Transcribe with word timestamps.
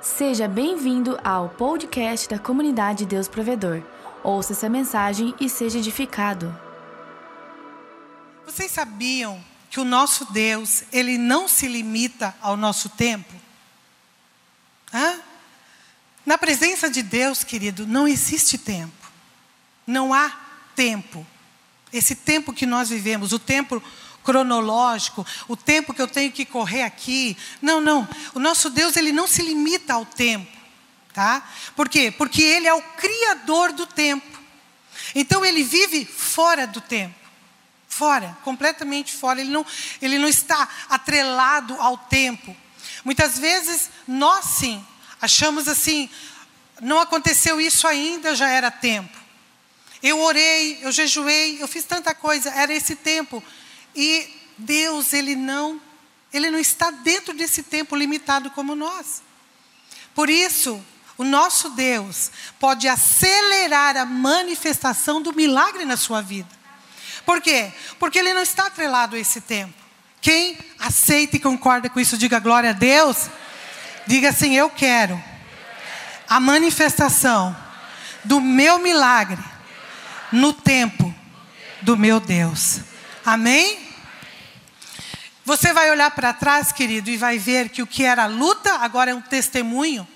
Seja 0.00 0.46
bem-vindo 0.46 1.18
ao 1.24 1.48
podcast 1.48 2.28
da 2.28 2.38
comunidade 2.38 3.04
Deus 3.04 3.26
Provedor. 3.26 3.82
Ouça 4.22 4.52
essa 4.52 4.68
mensagem 4.68 5.34
e 5.40 5.48
seja 5.48 5.78
edificado. 5.78 6.56
Vocês 8.46 8.70
sabiam 8.70 9.42
que 9.68 9.80
o 9.80 9.84
nosso 9.84 10.32
Deus, 10.32 10.84
ele 10.92 11.18
não 11.18 11.48
se 11.48 11.66
limita 11.66 12.32
ao 12.40 12.56
nosso 12.56 12.88
tempo? 12.90 13.34
Hã? 14.94 15.18
Na 16.24 16.38
presença 16.38 16.88
de 16.88 17.02
Deus, 17.02 17.42
querido, 17.42 17.84
não 17.84 18.06
existe 18.06 18.56
tempo. 18.56 19.10
Não 19.84 20.14
há 20.14 20.30
tempo. 20.76 21.26
Esse 21.92 22.14
tempo 22.14 22.52
que 22.52 22.66
nós 22.66 22.88
vivemos, 22.88 23.32
o 23.32 23.38
tempo 23.38 23.82
cronológico, 24.28 25.26
o 25.48 25.56
tempo 25.56 25.94
que 25.94 26.02
eu 26.02 26.06
tenho 26.06 26.30
que 26.30 26.44
correr 26.44 26.82
aqui. 26.82 27.34
Não, 27.62 27.80
não. 27.80 28.06
O 28.34 28.38
nosso 28.38 28.68
Deus, 28.68 28.94
ele 28.94 29.10
não 29.10 29.26
se 29.26 29.40
limita 29.40 29.94
ao 29.94 30.04
tempo, 30.04 30.54
tá? 31.14 31.42
Por 31.74 31.88
quê? 31.88 32.10
Porque 32.10 32.42
ele 32.42 32.66
é 32.66 32.74
o 32.74 32.82
criador 32.82 33.72
do 33.72 33.86
tempo. 33.86 34.38
Então 35.14 35.42
ele 35.42 35.62
vive 35.62 36.04
fora 36.04 36.66
do 36.66 36.78
tempo. 36.78 37.14
Fora, 37.88 38.36
completamente 38.44 39.14
fora. 39.14 39.40
Ele 39.40 39.50
não, 39.50 39.64
ele 40.02 40.18
não 40.18 40.28
está 40.28 40.68
atrelado 40.90 41.74
ao 41.80 41.96
tempo. 41.96 42.54
Muitas 43.02 43.38
vezes 43.38 43.88
nós 44.06 44.44
sim 44.44 44.84
achamos 45.22 45.68
assim, 45.68 46.10
não 46.82 47.00
aconteceu 47.00 47.58
isso 47.58 47.88
ainda, 47.88 48.36
já 48.36 48.50
era 48.50 48.70
tempo. 48.70 49.16
Eu 50.02 50.20
orei, 50.20 50.80
eu 50.82 50.92
jejuei, 50.92 51.62
eu 51.62 51.66
fiz 51.66 51.84
tanta 51.84 52.14
coisa, 52.14 52.50
era 52.50 52.74
esse 52.74 52.94
tempo. 52.94 53.42
E 54.00 54.32
Deus, 54.56 55.12
ele 55.12 55.34
não, 55.34 55.80
ele 56.32 56.52
não 56.52 56.58
está 56.60 56.88
dentro 56.92 57.34
desse 57.34 57.64
tempo 57.64 57.96
limitado 57.96 58.48
como 58.52 58.76
nós. 58.76 59.24
Por 60.14 60.30
isso, 60.30 60.80
o 61.16 61.24
nosso 61.24 61.70
Deus 61.70 62.30
pode 62.60 62.86
acelerar 62.86 63.96
a 63.96 64.04
manifestação 64.04 65.20
do 65.20 65.34
milagre 65.34 65.84
na 65.84 65.96
sua 65.96 66.22
vida. 66.22 66.48
Por 67.26 67.40
quê? 67.40 67.72
Porque 67.98 68.20
ele 68.20 68.32
não 68.32 68.42
está 68.42 68.68
atrelado 68.68 69.16
a 69.16 69.18
esse 69.18 69.40
tempo. 69.40 69.74
Quem 70.20 70.56
aceita 70.78 71.34
e 71.34 71.40
concorda 71.40 71.90
com 71.90 71.98
isso, 71.98 72.16
diga 72.16 72.38
glória 72.38 72.70
a 72.70 72.74
Deus. 72.74 73.28
Diga 74.06 74.28
assim: 74.28 74.54
Eu 74.54 74.70
quero 74.70 75.20
a 76.28 76.38
manifestação 76.38 77.56
do 78.22 78.40
meu 78.40 78.78
milagre 78.78 79.42
no 80.30 80.52
tempo 80.52 81.12
do 81.82 81.96
meu 81.96 82.20
Deus. 82.20 82.80
Amém? 83.24 83.87
Você 85.48 85.72
vai 85.72 85.90
olhar 85.90 86.10
para 86.10 86.34
trás, 86.34 86.72
querido, 86.72 87.08
e 87.08 87.16
vai 87.16 87.38
ver 87.38 87.70
que 87.70 87.80
o 87.80 87.86
que 87.86 88.04
era 88.04 88.26
luta 88.26 88.70
agora 88.80 89.12
é 89.12 89.14
um 89.14 89.20
testemunho. 89.22 90.06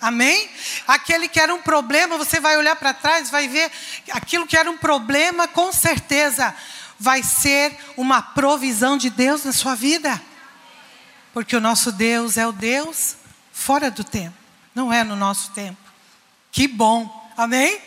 Amém? 0.00 0.50
Aquele 0.84 1.28
que 1.28 1.38
era 1.38 1.54
um 1.54 1.62
problema, 1.62 2.18
você 2.18 2.40
vai 2.40 2.56
olhar 2.56 2.74
para 2.74 2.92
trás, 2.92 3.30
vai 3.30 3.46
ver 3.46 3.70
aquilo 4.10 4.44
que 4.44 4.56
era 4.56 4.68
um 4.68 4.76
problema, 4.76 5.46
com 5.46 5.72
certeza 5.72 6.52
vai 6.98 7.22
ser 7.22 7.78
uma 7.96 8.20
provisão 8.20 8.98
de 8.98 9.10
Deus 9.10 9.44
na 9.44 9.52
sua 9.52 9.76
vida. 9.76 10.20
Porque 11.32 11.54
o 11.54 11.60
nosso 11.60 11.92
Deus 11.92 12.36
é 12.36 12.44
o 12.44 12.50
Deus 12.50 13.14
fora 13.52 13.92
do 13.92 14.02
tempo, 14.02 14.36
não 14.74 14.92
é 14.92 15.04
no 15.04 15.14
nosso 15.14 15.52
tempo. 15.52 15.78
Que 16.50 16.66
bom, 16.66 17.30
amém? 17.36 17.80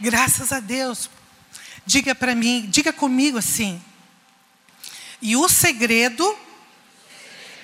Graças 0.00 0.50
a 0.50 0.60
Deus. 0.60 1.10
Diga 1.84 2.14
para 2.14 2.34
mim, 2.34 2.64
diga 2.70 2.90
comigo 2.90 3.36
assim: 3.36 3.82
e 5.24 5.34
o 5.36 5.48
segredo 5.48 6.38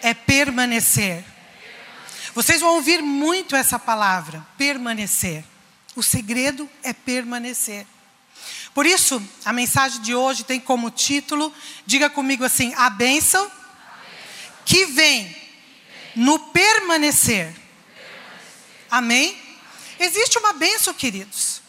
é 0.01 0.15
permanecer. 0.15 1.23
Vocês 2.35 2.63
vão 2.63 2.77
ouvir 2.77 3.03
muito 3.03 3.55
essa 3.55 3.79
palavra, 3.79 4.45
permanecer. 4.57 5.45
O 5.95 6.03
segredo 6.03 6.69
é 6.83 6.95
permanecer. 6.95 7.87
Por 8.73 8.87
isso, 8.87 9.23
a 9.45 9.53
mensagem 9.53 10.01
de 10.01 10.15
hoje 10.15 10.43
tem 10.43 10.59
como 10.59 10.91
título, 10.91 11.53
diga 11.85 12.09
comigo 12.09 12.45
assim: 12.45 12.73
a 12.77 12.89
bênção 12.89 13.51
que 14.65 14.87
vem 14.87 15.37
no 16.17 16.39
permanecer. 16.39 17.55
Amém? 18.91 19.37
Existe 19.99 20.39
uma 20.39 20.55
bênção, 20.55 20.95
queridos. 20.95 21.60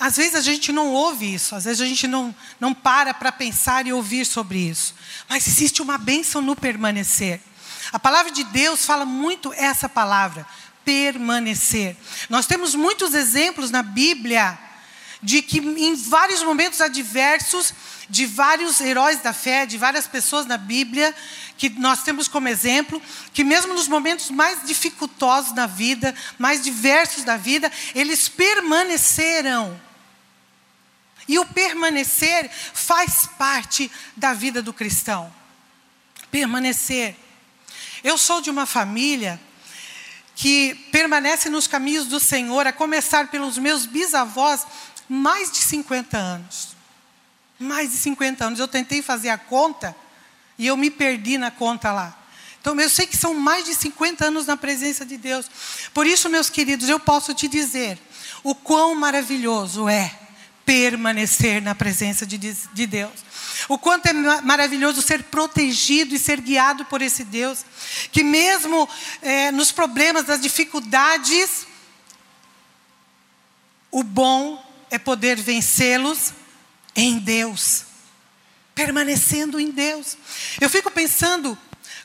Às 0.00 0.16
vezes 0.16 0.36
a 0.36 0.40
gente 0.40 0.70
não 0.70 0.92
ouve 0.92 1.34
isso, 1.34 1.56
às 1.56 1.64
vezes 1.64 1.80
a 1.80 1.86
gente 1.86 2.06
não, 2.06 2.34
não 2.60 2.72
para 2.72 3.12
para 3.12 3.32
pensar 3.32 3.86
e 3.86 3.92
ouvir 3.92 4.24
sobre 4.24 4.58
isso. 4.58 4.94
Mas 5.28 5.46
existe 5.46 5.82
uma 5.82 5.98
bênção 5.98 6.40
no 6.40 6.54
permanecer. 6.54 7.40
A 7.92 7.98
palavra 7.98 8.30
de 8.30 8.44
Deus 8.44 8.84
fala 8.84 9.04
muito 9.04 9.52
essa 9.54 9.88
palavra, 9.88 10.46
permanecer. 10.84 11.96
Nós 12.28 12.46
temos 12.46 12.74
muitos 12.74 13.12
exemplos 13.12 13.70
na 13.70 13.82
Bíblia 13.82 14.56
de 15.20 15.42
que 15.42 15.58
em 15.58 15.96
vários 15.96 16.44
momentos 16.44 16.80
adversos, 16.80 17.74
de 18.08 18.24
vários 18.24 18.80
heróis 18.80 19.20
da 19.20 19.32
fé, 19.32 19.66
de 19.66 19.76
várias 19.76 20.06
pessoas 20.06 20.46
na 20.46 20.56
Bíblia, 20.56 21.12
que 21.56 21.68
nós 21.70 22.04
temos 22.04 22.28
como 22.28 22.46
exemplo, 22.46 23.02
que 23.34 23.42
mesmo 23.42 23.74
nos 23.74 23.88
momentos 23.88 24.30
mais 24.30 24.64
dificultosos 24.64 25.52
da 25.52 25.66
vida, 25.66 26.14
mais 26.38 26.62
diversos 26.62 27.24
da 27.24 27.36
vida, 27.36 27.70
eles 27.96 28.28
permaneceram 28.28 29.87
e 31.28 31.38
o 31.38 31.44
permanecer 31.44 32.50
faz 32.50 33.26
parte 33.38 33.90
da 34.16 34.32
vida 34.32 34.62
do 34.62 34.72
cristão. 34.72 35.32
Permanecer. 36.30 37.14
Eu 38.02 38.16
sou 38.16 38.40
de 38.40 38.48
uma 38.48 38.64
família 38.64 39.38
que 40.34 40.74
permanece 40.90 41.50
nos 41.50 41.66
caminhos 41.66 42.06
do 42.06 42.18
Senhor, 42.18 42.66
a 42.66 42.72
começar 42.72 43.28
pelos 43.28 43.58
meus 43.58 43.84
bisavós, 43.84 44.66
mais 45.08 45.50
de 45.50 45.58
50 45.58 46.16
anos. 46.16 46.68
Mais 47.58 47.90
de 47.90 47.96
50 47.98 48.44
anos. 48.46 48.60
Eu 48.60 48.68
tentei 48.68 49.02
fazer 49.02 49.28
a 49.28 49.36
conta 49.36 49.94
e 50.56 50.66
eu 50.66 50.76
me 50.76 50.90
perdi 50.90 51.36
na 51.36 51.50
conta 51.50 51.92
lá. 51.92 52.16
Então, 52.60 52.78
eu 52.80 52.90
sei 52.90 53.06
que 53.06 53.16
são 53.16 53.34
mais 53.34 53.64
de 53.64 53.74
50 53.74 54.26
anos 54.26 54.46
na 54.46 54.56
presença 54.56 55.04
de 55.04 55.16
Deus. 55.16 55.46
Por 55.92 56.06
isso, 56.06 56.28
meus 56.28 56.48
queridos, 56.50 56.88
eu 56.88 57.00
posso 57.00 57.34
te 57.34 57.48
dizer 57.48 57.98
o 58.42 58.54
quão 58.54 58.94
maravilhoso 58.94 59.88
é 59.88 60.27
permanecer 60.68 61.62
na 61.62 61.74
presença 61.74 62.26
de, 62.26 62.36
de 62.36 62.86
Deus. 62.86 63.14
O 63.70 63.78
quanto 63.78 64.04
é 64.04 64.12
maravilhoso 64.12 65.00
ser 65.00 65.22
protegido 65.22 66.14
e 66.14 66.18
ser 66.18 66.42
guiado 66.42 66.84
por 66.84 67.00
esse 67.00 67.24
Deus, 67.24 67.64
que 68.12 68.22
mesmo 68.22 68.86
é, 69.22 69.50
nos 69.50 69.72
problemas, 69.72 70.26
nas 70.26 70.42
dificuldades, 70.42 71.66
o 73.90 74.02
bom 74.02 74.62
é 74.90 74.98
poder 74.98 75.40
vencê-los 75.40 76.34
em 76.94 77.18
Deus, 77.18 77.84
permanecendo 78.74 79.58
em 79.58 79.70
Deus. 79.70 80.18
Eu 80.60 80.68
fico 80.68 80.90
pensando 80.90 81.56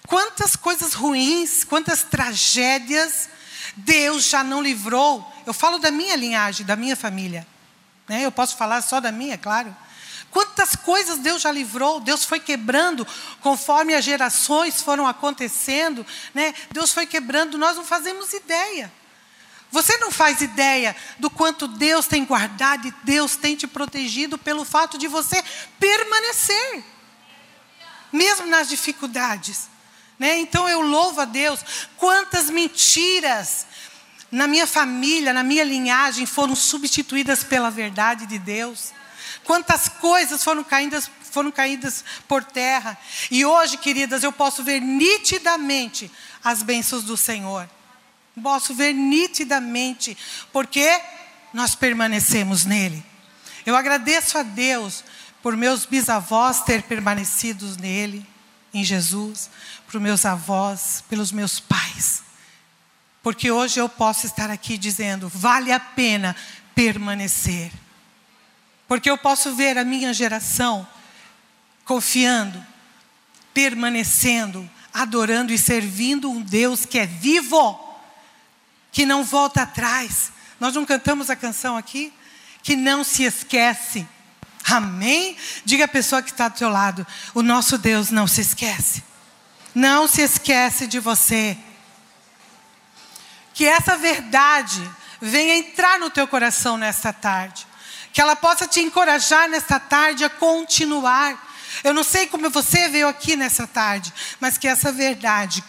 quantas 0.08 0.56
coisas 0.56 0.94
ruins, 0.94 1.66
quantas 1.66 2.04
tragédias 2.04 3.28
Deus 3.76 4.24
já 4.24 4.42
não 4.42 4.62
livrou. 4.62 5.30
Eu 5.46 5.54
falo 5.54 5.80
da 5.80 5.92
minha 5.92 6.16
linhagem, 6.16 6.66
da 6.66 6.78
minha 6.78 6.96
família. 6.96 7.46
Né? 8.08 8.26
Eu 8.26 8.32
posso 8.32 8.58
falar 8.58 8.82
só 8.82 9.00
da 9.00 9.12
minha, 9.12 9.38
claro. 9.38 9.76
Quantas 10.34 10.76
coisas 10.76 11.20
Deus 11.20 11.44
já 11.44 11.52
livrou, 11.52 12.00
Deus 12.00 12.26
foi 12.26 12.40
quebrando 12.40 13.06
conforme 13.40 13.94
as 13.94 14.04
gerações 14.04 14.82
foram 14.82 15.06
acontecendo, 15.06 16.04
né? 16.34 16.56
Deus 16.72 16.92
foi 16.92 17.06
quebrando, 17.06 17.56
nós 17.56 17.78
não 17.78 17.86
fazemos 17.86 18.34
ideia. 18.34 18.92
Você 19.70 19.96
não 19.98 20.12
faz 20.12 20.42
ideia 20.42 20.96
do 21.20 21.30
quanto 21.30 21.68
Deus 21.68 22.08
tem 22.08 22.26
guardado 22.26 22.88
e 22.88 22.94
Deus 23.04 23.36
tem 23.36 23.56
te 23.56 23.68
protegido 23.68 24.38
pelo 24.38 24.66
fato 24.66 24.98
de 24.98 25.08
você 25.08 25.44
permanecer, 25.80 26.84
mesmo 28.12 28.48
nas 28.48 28.70
dificuldades. 28.70 29.70
Né? 30.18 30.40
Então 30.40 30.68
eu 30.68 30.82
louvo 30.82 31.22
a 31.22 31.26
Deus. 31.26 31.60
Quantas 31.98 32.50
mentiras 32.50 33.68
na 34.34 34.48
minha 34.48 34.66
família, 34.66 35.32
na 35.32 35.44
minha 35.44 35.64
linhagem, 35.64 36.26
foram 36.26 36.56
substituídas 36.56 37.44
pela 37.44 37.70
verdade 37.70 38.26
de 38.26 38.40
Deus. 38.40 38.92
Quantas 39.44 39.88
coisas 39.88 40.44
foram 40.44 40.64
caídas, 40.64 41.08
foram 41.30 41.52
caídas 41.52 42.04
por 42.28 42.44
terra. 42.44 42.98
E 43.30 43.46
hoje, 43.46 43.78
queridas, 43.78 44.24
eu 44.24 44.32
posso 44.32 44.64
ver 44.64 44.82
nitidamente 44.82 46.10
as 46.44 46.64
bênçãos 46.64 47.04
do 47.04 47.16
Senhor. 47.16 47.70
Posso 48.42 48.74
ver 48.74 48.92
nitidamente, 48.92 50.18
porque 50.52 51.00
nós 51.54 51.76
permanecemos 51.76 52.66
nele. 52.66 53.06
Eu 53.64 53.76
agradeço 53.76 54.40
a 54.40 54.42
Deus 54.42 55.04
por 55.44 55.56
meus 55.56 55.86
bisavós 55.86 56.62
ter 56.64 56.82
permanecido 56.82 57.68
nele, 57.80 58.26
em 58.74 58.84
Jesus, 58.84 59.48
por 59.86 60.02
meus 60.02 60.26
avós, 60.26 61.04
pelos 61.08 61.32
meus 61.32 61.60
pais. 61.60 62.24
Porque 63.24 63.50
hoje 63.50 63.80
eu 63.80 63.88
posso 63.88 64.28
estar 64.28 64.52
aqui 64.52 64.78
dizendo: 64.78 65.30
vale 65.34 65.72
a 65.72 65.80
pena 65.80 66.36
permanecer. 66.76 67.72
Porque 68.86 69.10
eu 69.10 69.18
posso 69.18 69.56
ver 69.56 69.78
a 69.78 69.86
minha 69.86 70.14
geração 70.14 70.86
confiando, 71.86 72.64
permanecendo, 73.54 74.70
adorando 74.94 75.54
e 75.54 75.58
servindo 75.58 76.30
um 76.30 76.42
Deus 76.42 76.86
que 76.86 77.00
é 77.00 77.06
vivo. 77.06 77.80
que 78.92 79.06
não 79.08 79.24
volta 79.24 79.64
atrás. 79.64 80.32
Nós 80.60 80.76
não 80.76 80.86
cantamos 80.86 81.30
a 81.30 81.36
canção 81.36 81.76
aqui? 81.76 82.14
Que 82.62 82.76
não 82.76 83.04
se 83.04 83.24
esquece. 83.24 84.06
Amém? 84.66 85.36
Diga 85.66 85.86
a 85.86 85.88
pessoa 85.88 86.22
que 86.22 86.30
está 86.30 86.50
do 86.50 86.58
seu 86.58 86.70
lado: 86.70 87.08
o 87.34 87.42
nosso 87.42 87.78
Deus 87.78 88.12
não 88.12 88.28
se 88.28 88.42
esquece. 88.42 89.02
Não 89.74 90.08
se 90.08 90.22
esquece 90.22 90.86
de 90.88 91.00
você. 91.00 91.58
Que 93.54 93.66
essa 93.66 93.98
verdade 93.98 94.82
venha 95.22 95.56
entrar 95.56 96.00
no 96.00 96.10
teu 96.10 96.28
coração 96.28 96.78
nesta 96.78 97.14
tarde. 97.14 97.68
Que 98.12 98.22
ela 98.22 98.36
possa 98.36 98.68
te 98.68 98.80
encorajar 98.80 99.50
nesta 99.50 99.80
tarde 99.80 100.24
a 100.24 100.30
continuar. 100.30 101.52
Eu 101.84 101.94
não 101.94 102.04
sei 102.04 102.28
como 102.28 102.50
você 102.50 102.88
veio 102.90 103.08
aqui 103.08 103.36
nessa 103.36 103.66
tarde, 103.66 104.14
mas 104.40 104.58
que 104.58 104.68
essa 104.68 104.92
verdade 104.92 105.64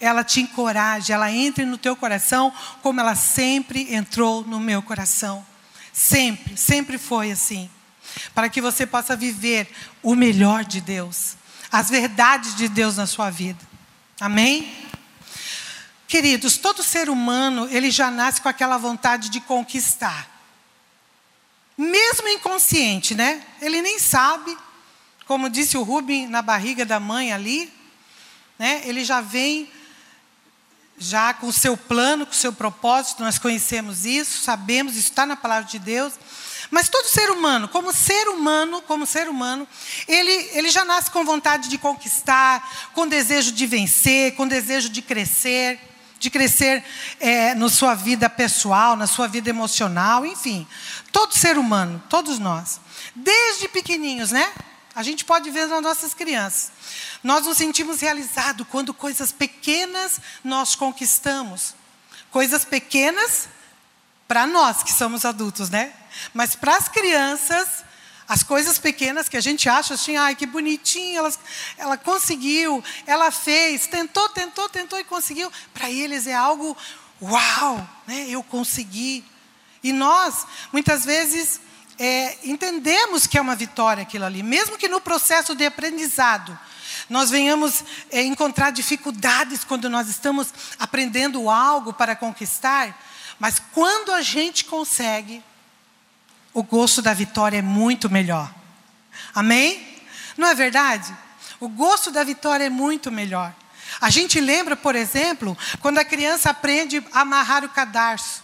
ela 0.00 0.24
te 0.24 0.40
encoraje, 0.40 1.12
ela 1.12 1.30
entre 1.30 1.64
no 1.66 1.76
teu 1.76 1.94
coração 1.94 2.52
como 2.82 3.00
ela 3.00 3.14
sempre 3.14 3.94
entrou 3.94 4.42
no 4.44 4.58
meu 4.58 4.82
coração. 4.82 5.44
Sempre, 5.92 6.56
sempre 6.56 6.96
foi 6.96 7.30
assim 7.30 7.68
para 8.34 8.48
que 8.48 8.60
você 8.60 8.86
possa 8.86 9.16
viver 9.16 9.68
o 10.02 10.14
melhor 10.14 10.64
de 10.64 10.80
Deus, 10.80 11.36
as 11.70 11.88
verdades 11.88 12.54
de 12.56 12.68
Deus 12.68 12.96
na 12.96 13.06
sua 13.06 13.30
vida. 13.30 13.58
Amém? 14.20 14.79
Queridos, 16.10 16.56
todo 16.56 16.82
ser 16.82 17.08
humano, 17.08 17.68
ele 17.70 17.88
já 17.88 18.10
nasce 18.10 18.40
com 18.40 18.48
aquela 18.48 18.76
vontade 18.76 19.28
de 19.28 19.40
conquistar. 19.40 20.28
Mesmo 21.78 22.26
inconsciente, 22.26 23.14
né? 23.14 23.40
Ele 23.62 23.80
nem 23.80 23.96
sabe, 24.00 24.58
como 25.24 25.48
disse 25.48 25.78
o 25.78 25.84
Rubem 25.84 26.26
na 26.26 26.42
barriga 26.42 26.84
da 26.84 26.98
mãe 26.98 27.32
ali, 27.32 27.72
né? 28.58 28.82
Ele 28.86 29.04
já 29.04 29.20
vem 29.20 29.70
já 30.98 31.32
com 31.32 31.46
o 31.46 31.52
seu 31.52 31.76
plano, 31.76 32.26
com 32.26 32.32
o 32.32 32.34
seu 32.34 32.52
propósito, 32.52 33.22
nós 33.22 33.38
conhecemos 33.38 34.04
isso, 34.04 34.40
sabemos, 34.42 34.96
isso 34.96 35.10
está 35.10 35.24
na 35.24 35.36
palavra 35.36 35.68
de 35.68 35.78
Deus. 35.78 36.14
Mas 36.72 36.88
todo 36.88 37.06
ser 37.06 37.30
humano, 37.30 37.68
como 37.68 37.92
ser 37.92 38.28
humano, 38.30 38.82
como 38.82 39.06
ser 39.06 39.28
humano, 39.28 39.64
ele, 40.08 40.32
ele 40.54 40.70
já 40.70 40.84
nasce 40.84 41.08
com 41.12 41.24
vontade 41.24 41.68
de 41.68 41.78
conquistar, 41.78 42.90
com 42.94 43.06
desejo 43.06 43.52
de 43.52 43.64
vencer, 43.64 44.34
com 44.34 44.48
desejo 44.48 44.88
de 44.88 45.00
crescer, 45.00 45.78
de 46.20 46.28
crescer 46.28 46.84
é, 47.18 47.54
na 47.54 47.68
sua 47.70 47.94
vida 47.94 48.28
pessoal, 48.28 48.94
na 48.94 49.06
sua 49.06 49.26
vida 49.26 49.48
emocional, 49.48 50.24
enfim. 50.26 50.68
Todo 51.10 51.36
ser 51.36 51.56
humano, 51.56 52.00
todos 52.10 52.38
nós. 52.38 52.78
Desde 53.16 53.66
pequeninhos, 53.68 54.30
né? 54.30 54.52
A 54.94 55.02
gente 55.02 55.24
pode 55.24 55.50
ver 55.50 55.66
nas 55.66 55.82
nossas 55.82 56.12
crianças. 56.12 56.72
Nós 57.24 57.46
nos 57.46 57.56
sentimos 57.56 58.02
realizados 58.02 58.66
quando 58.70 58.92
coisas 58.92 59.32
pequenas 59.32 60.20
nós 60.44 60.74
conquistamos. 60.74 61.74
Coisas 62.30 62.66
pequenas 62.66 63.48
para 64.28 64.46
nós 64.46 64.82
que 64.82 64.92
somos 64.92 65.24
adultos, 65.24 65.70
né? 65.70 65.90
Mas 66.34 66.54
para 66.54 66.76
as 66.76 66.86
crianças, 66.86 67.82
as 68.30 68.44
coisas 68.44 68.78
pequenas 68.78 69.28
que 69.28 69.36
a 69.36 69.40
gente 69.40 69.68
acha 69.68 69.94
assim, 69.94 70.16
ai, 70.16 70.36
que 70.36 70.46
bonitinho, 70.46 71.18
ela, 71.18 71.34
ela 71.76 71.96
conseguiu, 71.96 72.80
ela 73.04 73.32
fez, 73.32 73.88
tentou, 73.88 74.28
tentou, 74.28 74.68
tentou 74.68 75.00
e 75.00 75.02
conseguiu. 75.02 75.50
Para 75.74 75.90
eles 75.90 76.28
é 76.28 76.34
algo, 76.36 76.76
uau, 77.20 77.88
né? 78.06 78.26
eu 78.28 78.40
consegui. 78.44 79.24
E 79.82 79.92
nós, 79.92 80.46
muitas 80.72 81.04
vezes, 81.04 81.60
é, 81.98 82.38
entendemos 82.44 83.26
que 83.26 83.36
é 83.36 83.40
uma 83.40 83.56
vitória 83.56 84.04
aquilo 84.04 84.26
ali, 84.26 84.44
mesmo 84.44 84.78
que 84.78 84.86
no 84.86 85.00
processo 85.00 85.56
de 85.56 85.66
aprendizado 85.66 86.56
nós 87.08 87.30
venhamos 87.30 87.82
é, 88.12 88.22
encontrar 88.22 88.70
dificuldades 88.70 89.64
quando 89.64 89.90
nós 89.90 90.08
estamos 90.08 90.54
aprendendo 90.78 91.50
algo 91.50 91.92
para 91.92 92.14
conquistar, 92.14 92.96
mas 93.40 93.60
quando 93.72 94.12
a 94.12 94.22
gente 94.22 94.66
consegue, 94.66 95.42
o 96.52 96.62
gosto 96.62 97.00
da 97.00 97.14
vitória 97.14 97.58
é 97.58 97.62
muito 97.62 98.10
melhor. 98.10 98.52
Amém? 99.34 100.02
Não 100.36 100.48
é 100.48 100.54
verdade? 100.54 101.14
O 101.58 101.68
gosto 101.68 102.10
da 102.10 102.24
vitória 102.24 102.64
é 102.64 102.70
muito 102.70 103.10
melhor. 103.10 103.54
A 104.00 104.10
gente 104.10 104.40
lembra, 104.40 104.76
por 104.76 104.94
exemplo, 104.94 105.56
quando 105.80 105.98
a 105.98 106.04
criança 106.04 106.50
aprende 106.50 107.04
a 107.12 107.20
amarrar 107.20 107.64
o 107.64 107.68
cadarço. 107.68 108.42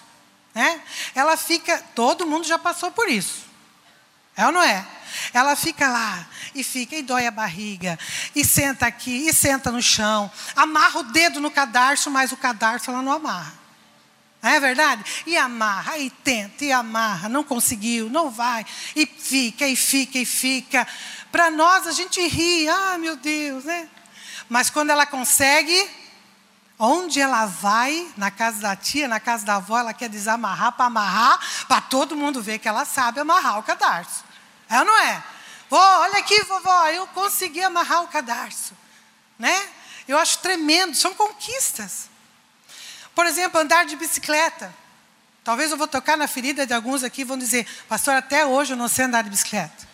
Né? 0.54 0.80
Ela 1.14 1.36
fica, 1.36 1.82
todo 1.94 2.26
mundo 2.26 2.46
já 2.46 2.58
passou 2.58 2.90
por 2.90 3.08
isso. 3.08 3.46
É 4.36 4.44
ou 4.46 4.52
não 4.52 4.62
é? 4.62 4.86
Ela 5.32 5.56
fica 5.56 5.88
lá 5.88 6.26
e 6.54 6.62
fica 6.62 6.96
e 6.96 7.02
dói 7.02 7.26
a 7.26 7.30
barriga, 7.30 7.98
e 8.34 8.44
senta 8.44 8.86
aqui, 8.86 9.28
e 9.28 9.32
senta 9.32 9.70
no 9.70 9.80
chão, 9.80 10.30
amarra 10.54 11.00
o 11.00 11.04
dedo 11.04 11.40
no 11.40 11.50
cadarço, 11.50 12.10
mas 12.10 12.32
o 12.32 12.36
cadarço 12.36 12.90
ela 12.90 13.00
não 13.00 13.12
amarra. 13.12 13.65
Não 14.42 14.50
é 14.50 14.60
verdade? 14.60 15.04
E 15.26 15.36
amarra, 15.36 15.98
e 15.98 16.10
tenta, 16.10 16.64
e 16.64 16.72
amarra, 16.72 17.28
não 17.28 17.42
conseguiu, 17.42 18.08
não 18.08 18.30
vai, 18.30 18.64
e 18.94 19.06
fica, 19.06 19.66
e 19.66 19.74
fica, 19.74 20.18
e 20.18 20.24
fica. 20.24 20.86
Para 21.32 21.50
nós 21.50 21.86
a 21.86 21.92
gente 21.92 22.24
ri, 22.26 22.68
ah, 22.68 22.96
meu 22.98 23.16
Deus, 23.16 23.64
né? 23.64 23.88
Mas 24.48 24.70
quando 24.70 24.90
ela 24.90 25.04
consegue, 25.04 25.90
onde 26.78 27.20
ela 27.20 27.46
vai, 27.46 28.08
na 28.16 28.30
casa 28.30 28.60
da 28.60 28.76
tia, 28.76 29.08
na 29.08 29.18
casa 29.18 29.44
da 29.44 29.56
avó, 29.56 29.78
ela 29.78 29.94
quer 29.94 30.08
desamarrar 30.08 30.72
para 30.72 30.86
amarrar, 30.86 31.40
para 31.66 31.80
todo 31.80 32.16
mundo 32.16 32.42
ver 32.42 32.58
que 32.58 32.68
ela 32.68 32.84
sabe 32.84 33.20
amarrar 33.20 33.58
o 33.58 33.62
cadarço. 33.62 34.24
É 34.68 34.78
ou 34.78 34.84
não 34.84 34.98
é? 34.98 35.24
Olha 35.70 36.18
aqui, 36.18 36.40
vovó, 36.44 36.86
eu 36.88 37.06
consegui 37.08 37.62
amarrar 37.62 38.04
o 38.04 38.08
cadarço. 38.08 38.76
Né? 39.38 39.68
Eu 40.06 40.18
acho 40.18 40.38
tremendo, 40.38 40.94
são 40.94 41.14
conquistas. 41.14 42.08
Por 43.16 43.24
exemplo, 43.24 43.58
andar 43.58 43.86
de 43.86 43.96
bicicleta. 43.96 44.72
Talvez 45.42 45.70
eu 45.70 45.78
vou 45.78 45.88
tocar 45.88 46.18
na 46.18 46.28
ferida 46.28 46.66
de 46.66 46.74
alguns 46.74 47.02
aqui 47.02 47.22
e 47.22 47.24
vão 47.24 47.38
dizer, 47.38 47.66
pastor, 47.88 48.14
até 48.14 48.44
hoje 48.44 48.74
eu 48.74 48.76
não 48.76 48.88
sei 48.88 49.06
andar 49.06 49.22
de 49.22 49.30
bicicleta. 49.30 49.88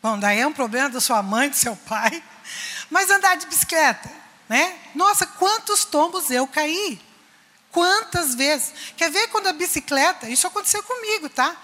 Bom, 0.00 0.16
daí 0.16 0.38
é 0.38 0.46
um 0.46 0.52
problema 0.52 0.88
da 0.88 1.00
sua 1.00 1.20
mãe, 1.20 1.50
do 1.50 1.56
seu 1.56 1.74
pai. 1.74 2.22
Mas 2.88 3.10
andar 3.10 3.36
de 3.38 3.46
bicicleta, 3.46 4.08
né? 4.48 4.76
Nossa, 4.94 5.26
quantos 5.26 5.84
tombos 5.84 6.30
eu 6.30 6.46
caí. 6.46 7.00
Quantas 7.72 8.36
vezes? 8.36 8.72
Quer 8.96 9.10
ver 9.10 9.26
quando 9.28 9.48
a 9.48 9.52
bicicleta, 9.52 10.28
isso 10.30 10.46
aconteceu 10.46 10.82
comigo, 10.84 11.28
tá? 11.28 11.56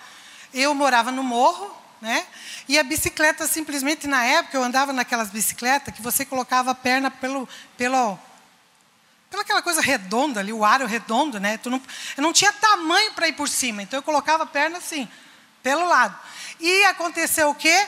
Eu 0.53 0.75
morava 0.75 1.13
no 1.13 1.23
morro, 1.23 1.71
né? 2.01 2.27
E 2.67 2.77
a 2.81 2.83
bicicleta 2.83 3.47
simplesmente 3.47 4.09
na 4.09 4.25
época 4.25 4.57
eu 4.57 4.65
andava 4.65 4.93
naquelas 4.93 5.31
bicicletas 5.31 5.95
que 5.95 6.03
você 6.03 6.25
colocava 6.25 6.73
a 6.73 6.75
perna 6.75 7.13
pelo 7.13 7.49
pelo 7.77 8.19
pela 9.35 9.43
aquela 9.43 9.63
coisa 9.63 9.81
redonda 9.81 10.39
ali, 10.39 10.53
o 10.53 10.65
aro 10.65 10.87
redondo, 10.87 11.41
né? 11.41 11.59
Não, 11.65 11.83
eu 12.17 12.23
não 12.23 12.33
tinha 12.33 12.53
tamanho 12.53 13.13
para 13.15 13.27
ir 13.27 13.33
por 13.33 13.49
cima, 13.49 13.83
então 13.83 13.99
eu 13.99 14.03
colocava 14.03 14.45
a 14.45 14.47
perna 14.47 14.79
assim, 14.79 15.09
pelo 15.63 15.87
lado. 15.89 16.17
E 16.61 16.85
aconteceu 16.85 17.51
o 17.51 17.55
quê? 17.55 17.87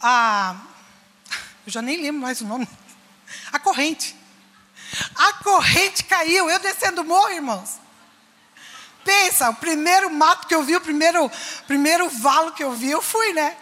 A, 0.00 0.56
eu 1.66 1.72
já 1.72 1.82
nem 1.82 2.00
lembro 2.00 2.22
mais 2.22 2.40
o 2.40 2.46
nome. 2.46 2.66
A 3.52 3.58
corrente. 3.58 4.16
A 5.14 5.32
corrente 5.44 6.04
caiu, 6.04 6.48
eu 6.48 6.58
descendo 6.58 7.02
o 7.02 7.04
morro, 7.04 7.30
irmãos. 7.30 7.78
Pensa, 9.04 9.50
o 9.50 9.54
primeiro 9.54 10.10
mato 10.10 10.46
que 10.46 10.54
eu 10.54 10.62
vi, 10.62 10.74
o 10.74 10.80
primeiro, 10.80 11.30
primeiro 11.66 12.08
valo 12.08 12.52
que 12.52 12.64
eu 12.64 12.72
vi, 12.72 12.90
eu 12.90 13.02
fui, 13.02 13.32
né? 13.34 13.56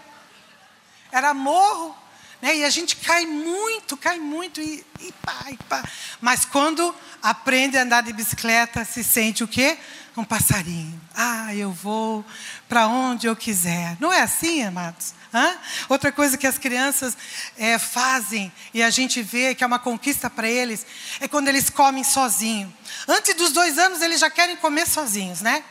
Era 1.10 1.34
morro, 1.34 1.96
né? 2.42 2.56
E 2.56 2.64
a 2.64 2.70
gente 2.70 2.96
cai 2.96 3.24
muito, 3.24 3.96
cai 3.96 4.18
muito, 4.18 4.60
e, 4.60 4.84
e 5.00 5.12
pá, 5.24 5.44
e 5.48 5.56
pá. 5.56 5.84
Mas 6.20 6.44
quando 6.44 6.92
aprende 7.22 7.78
a 7.78 7.82
andar 7.82 8.02
de 8.02 8.12
bicicleta, 8.12 8.84
se 8.84 9.04
sente 9.04 9.44
o 9.44 9.48
quê? 9.48 9.78
Um 10.16 10.24
passarinho. 10.24 11.00
Ah, 11.14 11.54
eu 11.54 11.70
vou 11.70 12.24
para 12.68 12.88
onde 12.88 13.28
eu 13.28 13.36
quiser. 13.36 13.96
Não 14.00 14.12
é 14.12 14.20
assim, 14.20 14.64
amados? 14.64 15.14
Hã? 15.32 15.56
Outra 15.88 16.12
coisa 16.12 16.36
que 16.36 16.46
as 16.46 16.58
crianças 16.58 17.16
é, 17.56 17.78
fazem 17.78 18.52
e 18.74 18.82
a 18.82 18.90
gente 18.90 19.22
vê 19.22 19.54
que 19.54 19.64
é 19.64 19.66
uma 19.66 19.78
conquista 19.78 20.28
para 20.28 20.46
eles 20.46 20.84
é 21.20 21.28
quando 21.28 21.48
eles 21.48 21.70
comem 21.70 22.04
sozinhos. 22.04 22.70
Antes 23.08 23.34
dos 23.34 23.52
dois 23.52 23.78
anos 23.78 24.02
eles 24.02 24.20
já 24.20 24.28
querem 24.28 24.56
comer 24.56 24.86
sozinhos, 24.86 25.40
né? 25.40 25.64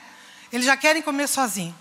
Eles 0.52 0.66
já 0.66 0.76
querem 0.76 1.04
comer 1.04 1.28
sozinhos. 1.28 1.76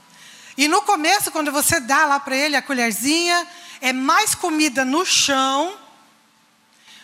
E 0.59 0.69
no 0.69 0.83
começo, 0.83 1.31
quando 1.31 1.51
você 1.51 1.81
dá 1.81 2.05
lá 2.05 2.21
para 2.21 2.37
ele 2.37 2.55
a 2.55 2.61
colherzinha, 2.61 3.47
é 3.81 3.93
mais 3.93 4.35
comida 4.35 4.85
no 4.85 5.05
chão, 5.05 5.77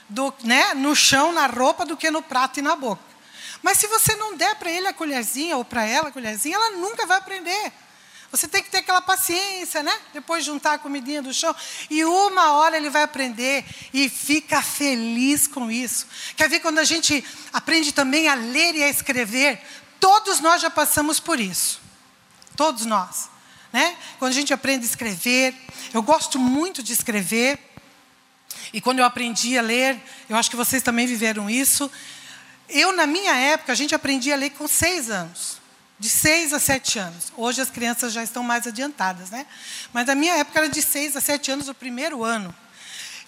do, 0.08 0.32
né, 0.44 0.74
no 0.74 0.94
chão, 0.94 1.32
na 1.32 1.46
roupa, 1.46 1.84
do 1.84 1.96
que 1.96 2.10
no 2.10 2.22
prato 2.22 2.58
e 2.58 2.62
na 2.62 2.76
boca. 2.76 3.02
Mas 3.62 3.78
se 3.78 3.86
você 3.86 4.14
não 4.16 4.36
der 4.36 4.54
para 4.56 4.70
ele 4.70 4.86
a 4.86 4.92
colherzinha 4.92 5.56
ou 5.56 5.64
para 5.64 5.84
ela 5.84 6.08
a 6.08 6.12
colherzinha, 6.12 6.56
ela 6.56 6.70
nunca 6.72 7.06
vai 7.06 7.18
aprender. 7.18 7.72
Você 8.30 8.46
tem 8.46 8.62
que 8.62 8.70
ter 8.70 8.78
aquela 8.78 9.00
paciência, 9.00 9.82
né? 9.82 9.98
Depois 10.12 10.44
juntar 10.44 10.74
a 10.74 10.78
comidinha 10.78 11.22
do 11.22 11.32
chão. 11.32 11.54
E 11.88 12.04
uma 12.04 12.52
hora 12.52 12.76
ele 12.76 12.90
vai 12.90 13.02
aprender 13.02 13.64
e 13.94 14.08
fica 14.08 14.60
feliz 14.60 15.46
com 15.46 15.70
isso. 15.70 16.06
Quer 16.36 16.48
ver 16.48 16.60
quando 16.60 16.78
a 16.78 16.84
gente 16.84 17.24
aprende 17.52 17.92
também 17.92 18.28
a 18.28 18.34
ler 18.34 18.74
e 18.74 18.82
a 18.82 18.88
escrever? 18.88 19.60
Todos 19.98 20.40
nós 20.40 20.60
já 20.60 20.68
passamos 20.68 21.18
por 21.18 21.40
isso. 21.40 21.80
Todos 22.56 22.84
nós. 22.84 23.28
Né? 23.76 23.94
Quando 24.18 24.32
a 24.32 24.34
gente 24.34 24.54
aprende 24.54 24.86
a 24.86 24.88
escrever, 24.88 25.54
eu 25.92 26.02
gosto 26.02 26.38
muito 26.38 26.82
de 26.82 26.94
escrever. 26.94 27.58
E 28.72 28.80
quando 28.80 29.00
eu 29.00 29.04
aprendi 29.04 29.58
a 29.58 29.60
ler, 29.60 30.00
eu 30.30 30.36
acho 30.38 30.48
que 30.48 30.56
vocês 30.56 30.82
também 30.82 31.06
viveram 31.06 31.50
isso. 31.50 31.92
Eu, 32.70 32.96
na 32.96 33.06
minha 33.06 33.34
época, 33.36 33.72
a 33.72 33.74
gente 33.74 33.94
aprendia 33.94 34.32
a 34.32 34.38
ler 34.38 34.48
com 34.52 34.66
seis 34.66 35.10
anos. 35.10 35.58
De 35.98 36.08
seis 36.08 36.54
a 36.54 36.58
sete 36.58 36.98
anos. 36.98 37.30
Hoje 37.36 37.60
as 37.60 37.68
crianças 37.68 38.14
já 38.14 38.22
estão 38.22 38.42
mais 38.42 38.66
adiantadas, 38.66 39.28
né? 39.28 39.46
Mas 39.92 40.06
na 40.06 40.14
minha 40.14 40.36
época 40.36 40.58
era 40.58 40.70
de 40.70 40.80
seis 40.80 41.14
a 41.14 41.20
sete 41.20 41.50
anos 41.50 41.68
o 41.68 41.74
primeiro 41.74 42.24
ano. 42.24 42.54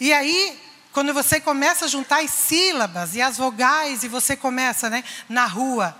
E 0.00 0.14
aí, 0.14 0.59
quando 0.93 1.12
você 1.12 1.38
começa 1.38 1.85
a 1.85 1.88
juntar 1.88 2.25
as 2.25 2.31
sílabas 2.31 3.14
e 3.14 3.21
as 3.21 3.37
vogais, 3.37 4.02
e 4.02 4.09
você 4.09 4.35
começa, 4.35 4.88
né? 4.88 5.05
Na 5.28 5.45
rua. 5.45 5.95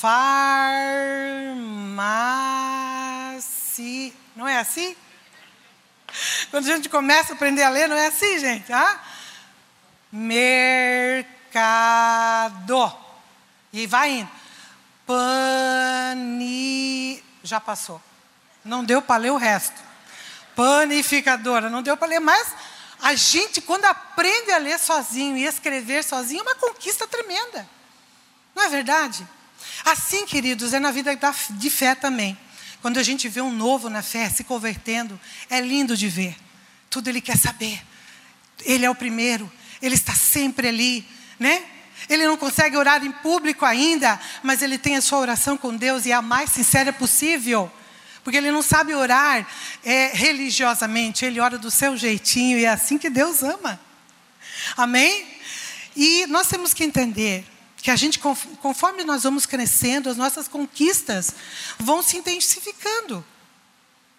Farmácia. 0.00 1.58
Não 4.36 4.46
é 4.46 4.56
assim? 4.58 4.94
Quando 6.52 6.70
a 6.70 6.76
gente 6.76 6.88
começa 6.88 7.32
a 7.32 7.34
aprender 7.34 7.64
a 7.64 7.68
ler, 7.68 7.88
não 7.88 7.96
é 7.96 8.06
assim, 8.06 8.38
gente? 8.38 8.72
Ah? 8.72 9.00
Mercado. 10.12 11.26
E 13.72 13.88
vai 13.88 14.20
indo. 14.20 14.30
Pani. 15.04 16.40
Já 17.42 17.58
passou. 17.58 18.00
Não 18.64 18.84
deu 18.84 19.02
para 19.02 19.16
ler 19.22 19.32
o 19.32 19.36
resto. 19.36 19.82
Panificadora. 20.54 21.68
Não 21.68 21.82
deu 21.82 21.96
para 21.96 22.06
ler 22.06 22.20
mais. 22.20 22.54
A 23.02 23.16
gente, 23.16 23.60
quando 23.60 23.84
aprende 23.84 24.52
a 24.52 24.58
ler 24.58 24.78
sozinho 24.78 25.36
e 25.36 25.44
escrever 25.44 26.04
sozinho, 26.04 26.38
é 26.38 26.42
uma 26.42 26.54
conquista 26.54 27.04
tremenda. 27.08 27.68
Não 28.54 28.62
é 28.62 28.68
verdade? 28.68 29.26
Assim, 29.84 30.26
queridos, 30.26 30.72
é 30.72 30.80
na 30.80 30.90
vida 30.90 31.18
de 31.50 31.70
fé 31.70 31.94
também. 31.94 32.36
Quando 32.80 32.98
a 32.98 33.02
gente 33.02 33.28
vê 33.28 33.40
um 33.40 33.52
novo 33.52 33.88
na 33.90 34.02
fé 34.02 34.28
se 34.30 34.44
convertendo, 34.44 35.18
é 35.50 35.60
lindo 35.60 35.96
de 35.96 36.08
ver. 36.08 36.36
Tudo 36.88 37.08
ele 37.08 37.20
quer 37.20 37.36
saber. 37.36 37.82
Ele 38.64 38.84
é 38.84 38.90
o 38.90 38.94
primeiro, 38.94 39.50
ele 39.80 39.94
está 39.94 40.14
sempre 40.14 40.68
ali, 40.68 41.06
né? 41.38 41.62
Ele 42.08 42.26
não 42.26 42.36
consegue 42.36 42.76
orar 42.76 43.04
em 43.04 43.10
público 43.10 43.64
ainda, 43.64 44.20
mas 44.42 44.62
ele 44.62 44.78
tem 44.78 44.96
a 44.96 45.00
sua 45.00 45.18
oração 45.18 45.56
com 45.56 45.76
Deus 45.76 46.06
e 46.06 46.12
é 46.12 46.14
a 46.14 46.22
mais 46.22 46.50
sincera 46.50 46.92
possível. 46.92 47.70
Porque 48.22 48.36
ele 48.36 48.50
não 48.50 48.62
sabe 48.62 48.94
orar 48.94 49.46
é, 49.84 50.10
religiosamente, 50.14 51.24
ele 51.24 51.40
ora 51.40 51.58
do 51.58 51.70
seu 51.70 51.96
jeitinho 51.96 52.58
e 52.58 52.64
é 52.64 52.68
assim 52.68 52.98
que 52.98 53.10
Deus 53.10 53.42
ama. 53.42 53.80
Amém? 54.76 55.26
E 55.96 56.26
nós 56.26 56.46
temos 56.46 56.72
que 56.72 56.84
entender 56.84 57.44
que 57.80 57.90
a 57.90 57.96
gente, 57.96 58.18
conforme 58.18 59.04
nós 59.04 59.22
vamos 59.22 59.46
crescendo, 59.46 60.10
as 60.10 60.16
nossas 60.16 60.48
conquistas 60.48 61.32
vão 61.78 62.02
se 62.02 62.16
intensificando. 62.16 63.24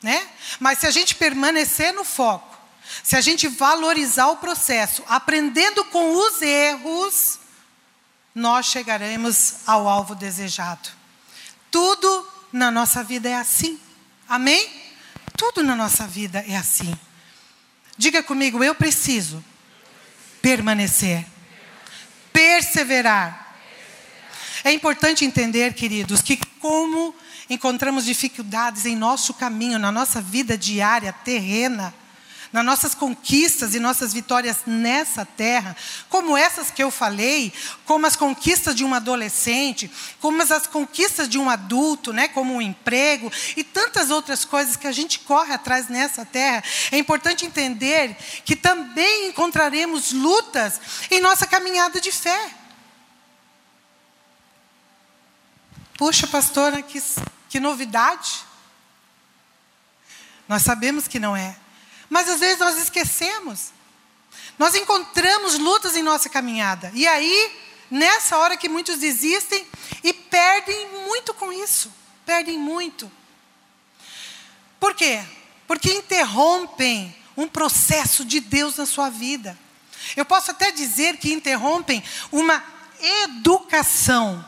Né? 0.02 0.28
Mas 0.60 0.80
se 0.80 0.88
a 0.88 0.92
gente 0.92 1.16
permanecer 1.16 1.94
no 1.94 2.06
foco, 2.06 2.58
se 3.04 3.16
a 3.16 3.22
gente 3.22 3.48
valorizar 3.48 4.28
o 4.28 4.38
processo, 4.38 5.04
aprendendo 5.08 5.84
com 5.86 6.16
os 6.16 6.42
erros, 6.42 7.40
nós 8.34 8.68
chegaremos 8.68 9.56
ao 9.68 9.88
alvo 9.88 10.16
desejado. 10.16 10.90
Tudo 11.70 12.28
na 12.52 12.72
nossa 12.72 13.04
vida 13.04 13.30
é 13.30 13.36
assim. 13.36 13.80
Amém? 14.28 14.70
Tudo 15.38 15.64
na 15.64 15.76
nossa 15.76 16.08
vida 16.08 16.44
é 16.48 16.56
assim. 16.56 16.98
Diga 17.98 18.24
comigo, 18.24 18.64
eu 18.64 18.74
preciso 18.74 19.44
permanecer, 20.42 21.26
perseverar 22.32 23.49
é 24.64 24.72
importante 24.72 25.26
entender, 25.26 25.74
queridos, 25.74 26.22
que 26.22 26.38
como 26.60 27.16
encontramos 27.50 28.06
dificuldades 28.06 28.86
em 28.86 28.96
nosso 28.96 29.34
caminho, 29.34 29.80
na 29.80 29.92
nossa 29.92 30.22
vida 30.22 30.58
diária, 30.58 31.12
terrena, 31.12 31.94
nas 32.52 32.66
nossas 32.66 32.96
conquistas 32.96 33.76
e 33.76 33.80
nossas 33.80 34.12
vitórias 34.12 34.60
nessa 34.66 35.24
terra, 35.24 35.76
como 36.10 36.36
essas 36.36 36.72
que 36.72 36.82
eu 36.82 36.90
falei, 36.90 37.54
como 37.86 38.08
as 38.08 38.16
conquistas 38.16 38.76
de 38.76 38.84
um 38.84 38.94
adolescente, 38.94 39.90
como 40.20 40.42
as 40.42 40.66
conquistas 40.66 41.30
de 41.30 41.38
um 41.38 41.50
adulto, 41.50 42.12
né, 42.12 42.28
como 42.28 42.56
um 42.56 42.62
emprego 42.62 43.32
e 43.56 43.64
tantas 43.64 44.10
outras 44.10 44.46
coisas 44.46 44.76
que 44.76 44.88
a 44.88 44.92
gente 44.92 45.20
corre 45.20 45.54
atrás 45.54 45.90
nessa 45.90 46.26
terra, 46.26 46.64
é 46.92 46.98
importante 46.98 47.46
entender 47.46 48.16
que 48.44 48.56
também 48.56 49.28
encontraremos 49.28 50.12
lutas 50.12 50.82
em 51.12 51.22
nossa 51.22 51.46
caminhada 51.46 52.02
de 52.02 52.12
fé. 52.12 52.59
Puxa, 56.00 56.26
pastora, 56.28 56.82
que, 56.82 57.04
que 57.50 57.60
novidade. 57.60 58.46
Nós 60.48 60.62
sabemos 60.62 61.10
que 61.10 61.20
não 61.20 61.36
é. 61.36 61.58
Mas 62.10 62.30
às 62.30 62.40
vezes 62.40 62.58
nós 62.58 62.78
esquecemos. 62.78 63.74
Nós 64.58 64.76
encontramos 64.76 65.60
lutas 65.60 65.98
em 65.98 66.02
nossa 66.02 66.30
caminhada. 66.30 66.90
E 66.96 67.06
aí, 67.06 67.54
nessa 67.92 68.38
hora 68.38 68.56
que 68.56 68.70
muitos 68.70 68.98
desistem 68.98 69.68
e 70.02 70.14
perdem 70.14 70.88
muito 71.04 71.34
com 71.34 71.52
isso. 71.52 71.92
Perdem 72.26 72.58
muito. 72.58 73.12
Por 74.80 74.96
quê? 74.96 75.22
Porque 75.68 75.92
interrompem 75.92 77.14
um 77.36 77.46
processo 77.46 78.24
de 78.24 78.40
Deus 78.40 78.78
na 78.78 78.86
sua 78.86 79.10
vida. 79.10 79.60
Eu 80.16 80.24
posso 80.24 80.52
até 80.52 80.72
dizer 80.72 81.18
que 81.18 81.34
interrompem 81.34 82.02
uma 82.32 82.64
educação 83.26 84.46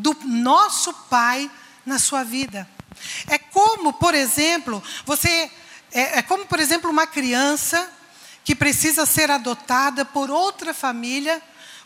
do 0.00 0.16
nosso 0.24 0.92
Pai 1.08 1.50
na 1.84 1.98
sua 1.98 2.24
vida. 2.24 2.68
É 3.26 3.38
como, 3.38 3.92
por 3.92 4.14
exemplo, 4.14 4.82
você 5.04 5.50
é, 5.92 6.18
é, 6.18 6.22
como, 6.22 6.46
por 6.46 6.60
exemplo, 6.60 6.90
uma 6.90 7.06
criança 7.06 7.88
que 8.44 8.54
precisa 8.54 9.04
ser 9.04 9.30
adotada 9.30 10.04
por 10.04 10.30
outra 10.30 10.72
família 10.72 11.42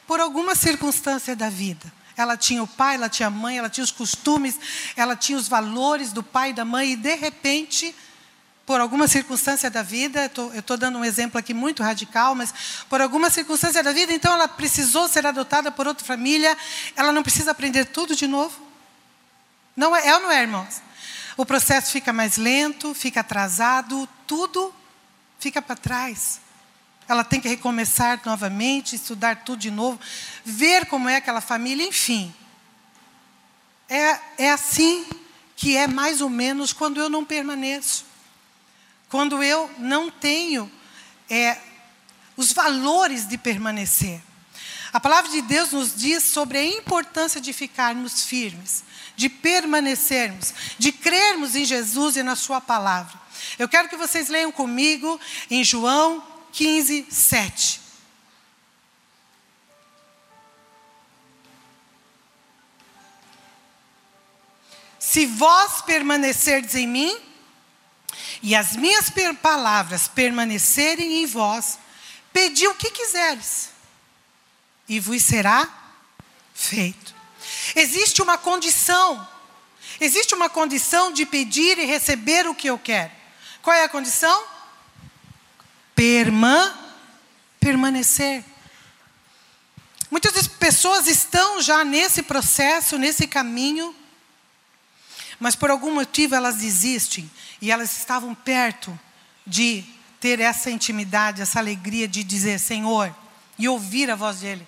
por 0.06 0.20
alguma 0.20 0.54
circunstância 0.54 1.34
da 1.34 1.48
vida. 1.48 1.92
Ela 2.16 2.36
tinha 2.36 2.62
o 2.62 2.66
pai, 2.66 2.94
ela 2.94 3.08
tinha 3.08 3.28
a 3.28 3.30
mãe, 3.30 3.58
ela 3.58 3.70
tinha 3.70 3.82
os 3.82 3.90
costumes, 3.90 4.58
ela 4.94 5.16
tinha 5.16 5.36
os 5.36 5.48
valores 5.48 6.12
do 6.12 6.22
pai 6.22 6.50
e 6.50 6.52
da 6.52 6.64
mãe, 6.64 6.92
e 6.92 6.96
de 6.96 7.14
repente 7.16 7.94
por 8.66 8.80
alguma 8.80 9.06
circunstância 9.06 9.70
da 9.70 9.82
vida, 9.82 10.30
eu 10.34 10.60
estou 10.60 10.76
dando 10.76 10.98
um 10.98 11.04
exemplo 11.04 11.38
aqui 11.38 11.52
muito 11.52 11.82
radical, 11.82 12.34
mas 12.34 12.54
por 12.88 13.00
alguma 13.00 13.28
circunstância 13.28 13.82
da 13.82 13.92
vida, 13.92 14.12
então 14.12 14.32
ela 14.32 14.48
precisou 14.48 15.06
ser 15.06 15.26
adotada 15.26 15.70
por 15.70 15.86
outra 15.86 16.04
família, 16.04 16.56
ela 16.96 17.12
não 17.12 17.22
precisa 17.22 17.50
aprender 17.50 17.84
tudo 17.86 18.16
de 18.16 18.26
novo? 18.26 18.58
Não 19.76 19.94
é, 19.94 20.08
é 20.08 20.14
ou 20.14 20.22
não 20.22 20.30
é, 20.30 20.42
irmãos? 20.42 20.80
O 21.36 21.44
processo 21.44 21.92
fica 21.92 22.12
mais 22.12 22.38
lento, 22.38 22.94
fica 22.94 23.20
atrasado, 23.20 24.08
tudo 24.26 24.74
fica 25.38 25.60
para 25.60 25.76
trás. 25.76 26.40
Ela 27.06 27.22
tem 27.22 27.40
que 27.40 27.48
recomeçar 27.48 28.18
novamente, 28.24 28.96
estudar 28.96 29.44
tudo 29.44 29.58
de 29.58 29.70
novo, 29.70 30.00
ver 30.42 30.86
como 30.86 31.06
é 31.06 31.16
aquela 31.16 31.42
família, 31.42 31.86
enfim. 31.86 32.34
É, 33.90 34.18
é 34.38 34.50
assim 34.50 35.04
que 35.54 35.76
é 35.76 35.86
mais 35.86 36.22
ou 36.22 36.30
menos 36.30 36.72
quando 36.72 36.98
eu 36.98 37.10
não 37.10 37.26
permaneço 37.26 38.13
quando 39.14 39.44
eu 39.44 39.70
não 39.78 40.10
tenho 40.10 40.68
é, 41.30 41.56
os 42.36 42.52
valores 42.52 43.28
de 43.28 43.38
permanecer. 43.38 44.20
A 44.92 44.98
palavra 44.98 45.30
de 45.30 45.40
Deus 45.40 45.70
nos 45.70 45.94
diz 45.94 46.24
sobre 46.24 46.58
a 46.58 46.66
importância 46.66 47.40
de 47.40 47.52
ficarmos 47.52 48.24
firmes, 48.24 48.82
de 49.14 49.28
permanecermos, 49.28 50.52
de 50.80 50.90
crermos 50.90 51.54
em 51.54 51.64
Jesus 51.64 52.16
e 52.16 52.24
na 52.24 52.34
Sua 52.34 52.60
palavra. 52.60 53.16
Eu 53.56 53.68
quero 53.68 53.88
que 53.88 53.96
vocês 53.96 54.28
leiam 54.28 54.50
comigo 54.50 55.20
em 55.48 55.62
João 55.62 56.20
15, 56.50 57.06
7. 57.08 57.80
Se 64.98 65.24
vós 65.24 65.82
permanecerdes 65.82 66.74
em 66.74 66.88
mim, 66.88 67.33
e 68.44 68.54
as 68.54 68.76
minhas 68.76 69.10
palavras 69.40 70.06
permanecerem 70.06 71.22
em 71.22 71.24
vós, 71.24 71.78
pedi 72.30 72.68
o 72.68 72.74
que 72.74 72.90
quiseres, 72.90 73.70
e 74.86 75.00
vos 75.00 75.22
será 75.22 75.66
feito. 76.54 77.14
Existe 77.74 78.20
uma 78.20 78.36
condição, 78.36 79.26
existe 79.98 80.34
uma 80.34 80.50
condição 80.50 81.10
de 81.10 81.24
pedir 81.24 81.78
e 81.78 81.86
receber 81.86 82.46
o 82.46 82.54
que 82.54 82.68
eu 82.68 82.78
quero. 82.78 83.10
Qual 83.62 83.74
é 83.74 83.82
a 83.82 83.88
condição? 83.88 84.44
Perma, 85.94 86.78
permanecer. 87.58 88.44
Muitas 90.10 90.46
pessoas 90.46 91.06
estão 91.06 91.62
já 91.62 91.82
nesse 91.82 92.22
processo, 92.22 92.98
nesse 92.98 93.26
caminho, 93.26 93.96
mas 95.44 95.54
por 95.54 95.70
algum 95.70 95.92
motivo 95.92 96.34
elas 96.34 96.56
desistem. 96.56 97.30
E 97.60 97.70
elas 97.70 97.98
estavam 97.98 98.34
perto 98.34 98.98
de 99.46 99.84
ter 100.18 100.40
essa 100.40 100.70
intimidade, 100.70 101.42
essa 101.42 101.58
alegria 101.58 102.08
de 102.08 102.24
dizer: 102.24 102.58
Senhor, 102.58 103.14
e 103.58 103.68
ouvir 103.68 104.10
a 104.10 104.16
voz 104.16 104.40
dele, 104.40 104.66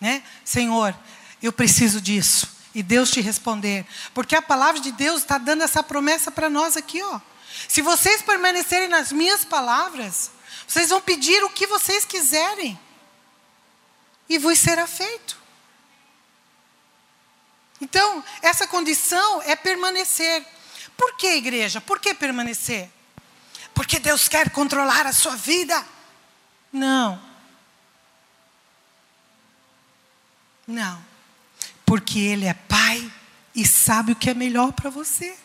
né? 0.00 0.24
Senhor, 0.44 0.92
eu 1.40 1.52
preciso 1.52 2.00
disso. 2.00 2.50
E 2.74 2.82
Deus 2.82 3.12
te 3.12 3.20
responder. 3.20 3.86
Porque 4.12 4.34
a 4.34 4.42
palavra 4.42 4.80
de 4.80 4.90
Deus 4.90 5.22
está 5.22 5.38
dando 5.38 5.62
essa 5.62 5.80
promessa 5.80 6.28
para 6.28 6.50
nós 6.50 6.76
aqui, 6.76 7.00
ó. 7.00 7.20
Se 7.68 7.80
vocês 7.80 8.20
permanecerem 8.20 8.88
nas 8.88 9.12
minhas 9.12 9.44
palavras, 9.44 10.32
vocês 10.66 10.88
vão 10.88 11.00
pedir 11.00 11.44
o 11.44 11.50
que 11.50 11.68
vocês 11.68 12.04
quiserem. 12.04 12.76
E 14.28 14.38
vos 14.38 14.58
será 14.58 14.88
feito. 14.88 15.35
Então, 17.80 18.24
essa 18.42 18.66
condição 18.66 19.42
é 19.42 19.54
permanecer. 19.54 20.44
Por 20.96 21.16
que, 21.16 21.26
igreja? 21.34 21.80
Por 21.80 22.00
que 22.00 22.14
permanecer? 22.14 22.90
Porque 23.74 23.98
Deus 23.98 24.28
quer 24.28 24.50
controlar 24.50 25.06
a 25.06 25.12
sua 25.12 25.36
vida? 25.36 25.84
Não. 26.72 27.20
Não. 30.66 31.04
Porque 31.84 32.18
Ele 32.18 32.46
é 32.46 32.54
Pai 32.54 33.12
e 33.54 33.66
sabe 33.66 34.12
o 34.12 34.16
que 34.16 34.30
é 34.30 34.34
melhor 34.34 34.72
para 34.72 34.90
você. 34.90 35.36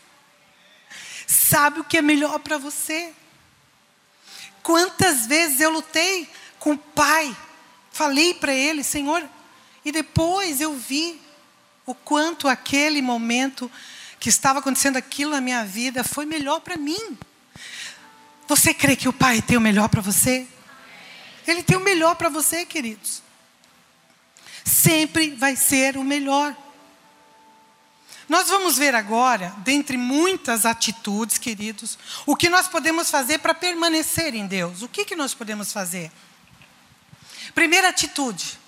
Sabe 1.28 1.82
o 1.82 1.84
que 1.84 1.98
é 1.98 2.02
melhor 2.02 2.40
para 2.40 2.58
você. 2.58 3.14
Quantas 4.64 5.28
vezes 5.28 5.60
eu 5.60 5.70
lutei 5.70 6.30
com 6.60 6.74
o 6.74 6.78
Pai, 6.78 7.36
falei 7.92 8.34
para 8.34 8.54
Ele, 8.54 8.84
Senhor, 8.84 9.28
e 9.84 9.92
depois 9.92 10.62
eu 10.62 10.74
vi 10.74 11.20
o 11.86 11.94
quanto 11.94 12.48
aquele 12.48 13.02
momento 13.02 13.70
que 14.20 14.30
estava 14.30 14.60
acontecendo 14.60 14.98
aquilo 14.98 15.32
na 15.32 15.42
minha 15.42 15.66
vida 15.66 16.04
foi 16.04 16.26
melhor 16.26 16.60
para 16.62 16.78
mim. 16.78 17.18
Você 18.48 18.74
crê 18.74 18.96
que 18.96 19.10
o 19.10 19.14
Pai 19.14 19.42
tem 19.42 19.58
o 19.58 19.62
melhor 19.62 19.90
para 19.90 20.02
você? 20.02 20.48
Ele 21.48 21.64
tem 21.64 21.78
o 21.78 21.82
melhor 21.82 22.16
para 22.16 22.30
você, 22.30 22.66
queridos. 22.66 23.24
Sempre 24.64 25.32
vai 25.32 25.56
ser 25.56 25.98
o 25.98 26.04
melhor. 26.04 26.56
Nós 28.30 28.48
vamos 28.48 28.78
ver 28.78 28.96
agora, 28.96 29.54
dentre 29.58 29.98
muitas 29.98 30.66
atitudes, 30.66 31.38
queridos, 31.38 31.98
o 32.26 32.36
que 32.36 32.48
nós 32.48 32.68
podemos 32.68 33.10
fazer 33.10 33.40
para 33.40 33.54
permanecer 33.54 34.36
em 34.36 34.48
Deus. 34.48 34.82
O 34.82 34.88
que, 34.88 35.04
que 35.04 35.16
nós 35.16 35.34
podemos 35.34 35.74
fazer? 35.74 36.12
Primeira 37.54 37.90
atitude. 37.90 38.61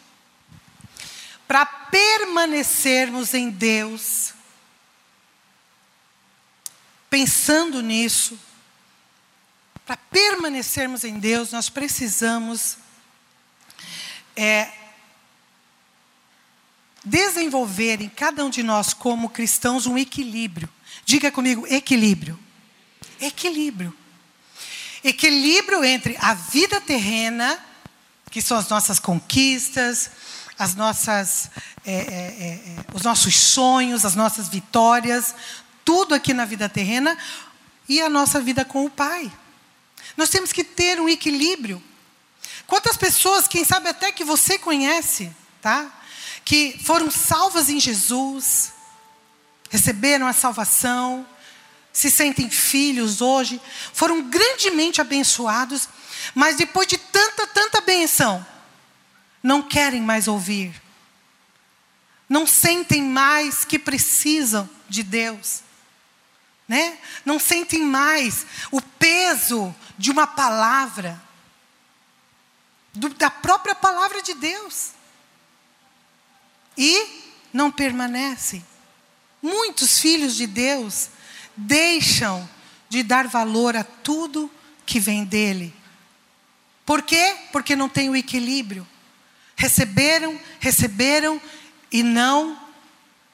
Para 1.47 1.65
permanecermos 1.65 3.33
em 3.33 3.49
Deus, 3.49 4.33
pensando 7.09 7.81
nisso, 7.81 8.39
para 9.85 9.97
permanecermos 9.97 11.03
em 11.03 11.19
Deus, 11.19 11.51
nós 11.51 11.69
precisamos 11.69 12.77
é, 14.35 14.71
desenvolver 17.03 18.01
em 18.01 18.09
cada 18.09 18.43
um 18.45 18.49
de 18.49 18.63
nós, 18.63 18.93
como 18.93 19.29
cristãos, 19.29 19.85
um 19.85 19.97
equilíbrio. 19.97 20.69
Diga 21.05 21.31
comigo: 21.31 21.67
equilíbrio. 21.67 22.39
Equilíbrio. 23.19 23.95
Equilíbrio 25.03 25.83
entre 25.83 26.15
a 26.19 26.33
vida 26.33 26.79
terrena, 26.79 27.59
que 28.31 28.41
são 28.41 28.57
as 28.57 28.69
nossas 28.69 28.99
conquistas, 28.99 30.09
as 30.63 30.75
nossas, 30.75 31.51
é, 31.85 31.93
é, 31.93 31.97
é, 31.97 31.99
é 31.99 32.85
os 32.93 33.03
nossos 33.03 33.35
sonhos, 33.35 34.05
as 34.05 34.15
nossas 34.15 34.47
vitórias, 34.47 35.35
tudo 35.83 36.15
aqui 36.15 36.33
na 36.33 36.45
vida 36.45 36.69
terrena, 36.69 37.17
e 37.87 38.01
a 38.01 38.09
nossa 38.09 38.39
vida 38.39 38.63
com 38.63 38.85
o 38.85 38.89
Pai. 38.89 39.31
Nós 40.15 40.29
temos 40.29 40.51
que 40.53 40.63
ter 40.63 40.99
um 40.99 41.09
equilíbrio. 41.09 41.83
Quantas 42.65 42.95
pessoas, 42.95 43.47
quem 43.47 43.65
sabe 43.65 43.89
até 43.89 44.11
que 44.11 44.23
você 44.23 44.57
conhece, 44.57 45.29
tá? 45.61 45.91
Que 46.45 46.79
foram 46.83 47.11
salvas 47.11 47.69
em 47.69 47.79
Jesus, 47.79 48.71
receberam 49.69 50.27
a 50.27 50.33
salvação, 50.33 51.25
se 51.91 52.09
sentem 52.09 52.49
filhos 52.49 53.21
hoje, 53.21 53.61
foram 53.93 54.23
grandemente 54.29 55.01
abençoados, 55.01 55.89
mas 56.33 56.55
depois 56.55 56.87
de 56.87 56.97
tanta, 56.97 57.45
tanta 57.47 57.81
benção, 57.81 58.45
não 59.43 59.61
querem 59.61 60.01
mais 60.01 60.29
ouvir. 60.29 60.81
Não 62.29 62.47
sentem 62.47 63.03
mais 63.03 63.65
que 63.65 63.77
precisam 63.77 64.67
de 64.87 65.03
Deus. 65.03 65.61
Né? 66.67 66.97
Não 67.25 67.37
sentem 67.37 67.83
mais 67.83 68.45
o 68.71 68.81
peso 68.81 69.75
de 69.97 70.09
uma 70.09 70.25
palavra, 70.25 71.21
do, 72.93 73.09
da 73.09 73.29
própria 73.29 73.75
palavra 73.75 74.21
de 74.21 74.33
Deus. 74.33 74.91
E 76.77 77.23
não 77.51 77.69
permanecem. 77.69 78.65
Muitos 79.41 79.99
filhos 79.99 80.35
de 80.35 80.47
Deus 80.47 81.09
deixam 81.55 82.49
de 82.87 83.03
dar 83.03 83.27
valor 83.27 83.75
a 83.75 83.83
tudo 83.83 84.49
que 84.85 84.99
vem 84.99 85.25
dele. 85.25 85.75
Por 86.85 87.01
quê? 87.01 87.35
Porque 87.51 87.75
não 87.75 87.89
tem 87.89 88.09
o 88.09 88.15
equilíbrio. 88.15 88.87
Receberam, 89.55 90.39
receberam 90.59 91.41
e 91.91 92.03
não 92.03 92.59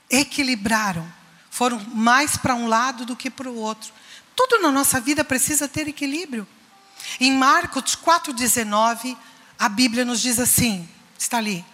equilibraram. 0.09 1.07
Foram 1.49 1.79
mais 1.93 2.37
para 2.37 2.55
um 2.55 2.67
lado 2.67 3.05
do 3.05 3.15
que 3.15 3.29
para 3.29 3.49
o 3.49 3.55
outro. 3.55 3.91
Tudo 4.35 4.61
na 4.61 4.71
nossa 4.71 4.99
vida 4.99 5.23
precisa 5.23 5.67
ter 5.67 5.87
equilíbrio. 5.87 6.47
Em 7.19 7.31
Marcos 7.31 7.95
4,19, 7.95 9.17
a 9.57 9.67
Bíblia 9.69 10.05
nos 10.05 10.21
diz 10.21 10.39
assim: 10.39 10.87
está 11.17 11.37
ali. 11.37 11.65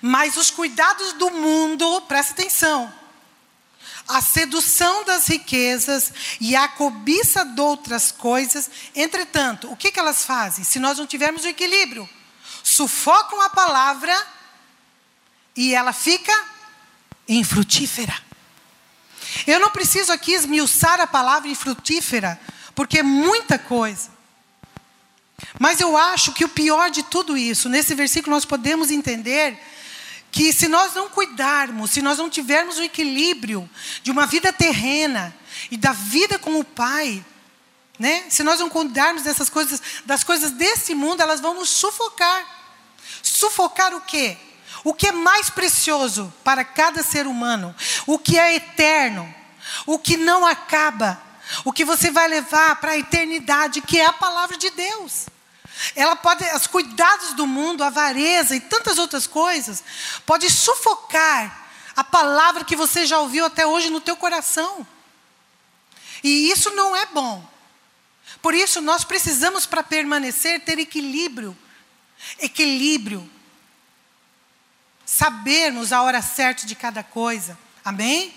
Mas 0.00 0.36
os 0.36 0.50
cuidados 0.50 1.14
do 1.14 1.30
mundo, 1.30 2.00
presta 2.02 2.32
atenção, 2.32 2.92
a 4.06 4.20
sedução 4.20 5.04
das 5.04 5.26
riquezas 5.26 6.12
e 6.40 6.54
a 6.54 6.68
cobiça 6.68 7.44
de 7.44 7.60
outras 7.60 8.12
coisas, 8.12 8.70
entretanto, 8.94 9.70
o 9.70 9.76
que, 9.76 9.90
que 9.90 9.98
elas 9.98 10.24
fazem? 10.24 10.64
Se 10.64 10.78
nós 10.78 10.98
não 10.98 11.06
tivermos 11.06 11.44
o 11.44 11.48
equilíbrio, 11.48 12.08
sufocam 12.66 13.40
a 13.40 13.48
palavra 13.48 14.12
e 15.54 15.72
ela 15.72 15.92
fica 15.92 16.32
infrutífera. 17.28 18.12
Eu 19.46 19.60
não 19.60 19.70
preciso 19.70 20.12
aqui 20.12 20.32
esmiuçar 20.32 21.00
a 21.00 21.06
palavra 21.06 21.48
infrutífera, 21.48 22.40
porque 22.74 22.98
é 22.98 23.02
muita 23.04 23.56
coisa. 23.56 24.10
Mas 25.60 25.80
eu 25.80 25.96
acho 25.96 26.32
que 26.32 26.44
o 26.44 26.48
pior 26.48 26.90
de 26.90 27.04
tudo 27.04 27.36
isso, 27.36 27.68
nesse 27.68 27.94
versículo 27.94 28.34
nós 28.34 28.44
podemos 28.44 28.90
entender 28.90 29.56
que 30.32 30.52
se 30.52 30.66
nós 30.66 30.92
não 30.92 31.08
cuidarmos, 31.08 31.92
se 31.92 32.02
nós 32.02 32.18
não 32.18 32.28
tivermos 32.28 32.78
o 32.78 32.82
equilíbrio 32.82 33.70
de 34.02 34.10
uma 34.10 34.26
vida 34.26 34.52
terrena 34.52 35.34
e 35.70 35.76
da 35.76 35.92
vida 35.92 36.36
com 36.36 36.58
o 36.58 36.64
Pai, 36.64 37.24
né? 37.98 38.24
Se 38.28 38.42
nós 38.42 38.60
não 38.60 38.68
cuidarmos 38.68 39.22
dessas 39.22 39.48
coisas, 39.48 39.80
das 40.04 40.22
coisas 40.22 40.50
desse 40.52 40.94
mundo, 40.94 41.20
elas 41.20 41.40
vão 41.40 41.54
nos 41.54 41.70
sufocar. 41.70 42.44
Sufocar 43.22 43.94
o 43.94 44.00
quê? 44.00 44.36
O 44.84 44.94
que 44.94 45.08
é 45.08 45.12
mais 45.12 45.50
precioso 45.50 46.32
para 46.44 46.64
cada 46.64 47.02
ser 47.02 47.26
humano, 47.26 47.74
o 48.06 48.18
que 48.18 48.38
é 48.38 48.54
eterno, 48.54 49.34
o 49.84 49.98
que 49.98 50.16
não 50.16 50.46
acaba, 50.46 51.20
o 51.64 51.72
que 51.72 51.84
você 51.84 52.10
vai 52.10 52.28
levar 52.28 52.76
para 52.76 52.92
a 52.92 52.98
eternidade, 52.98 53.80
que 53.80 53.98
é 53.98 54.06
a 54.06 54.12
palavra 54.12 54.56
de 54.56 54.70
Deus. 54.70 55.26
Ela 55.94 56.16
pode, 56.16 56.44
os 56.54 56.66
cuidados 56.66 57.34
do 57.34 57.46
mundo, 57.46 57.82
a 57.82 57.88
avareza 57.88 58.56
e 58.56 58.60
tantas 58.60 58.98
outras 58.98 59.26
coisas, 59.26 59.82
pode 60.24 60.50
sufocar 60.50 61.66
a 61.94 62.04
palavra 62.04 62.64
que 62.64 62.76
você 62.76 63.06
já 63.06 63.18
ouviu 63.18 63.44
até 63.44 63.66
hoje 63.66 63.90
no 63.90 64.00
teu 64.00 64.16
coração. 64.16 64.86
E 66.22 66.50
isso 66.50 66.70
não 66.70 66.94
é 66.94 67.06
bom. 67.06 67.55
Por 68.46 68.54
isso 68.54 68.80
nós 68.80 69.02
precisamos 69.02 69.66
para 69.66 69.82
permanecer 69.82 70.60
ter 70.60 70.78
equilíbrio. 70.78 71.58
Equilíbrio 72.38 73.28
sabermos 75.04 75.92
a 75.92 76.00
hora 76.00 76.22
certa 76.22 76.64
de 76.64 76.76
cada 76.76 77.02
coisa. 77.02 77.58
Amém? 77.84 78.32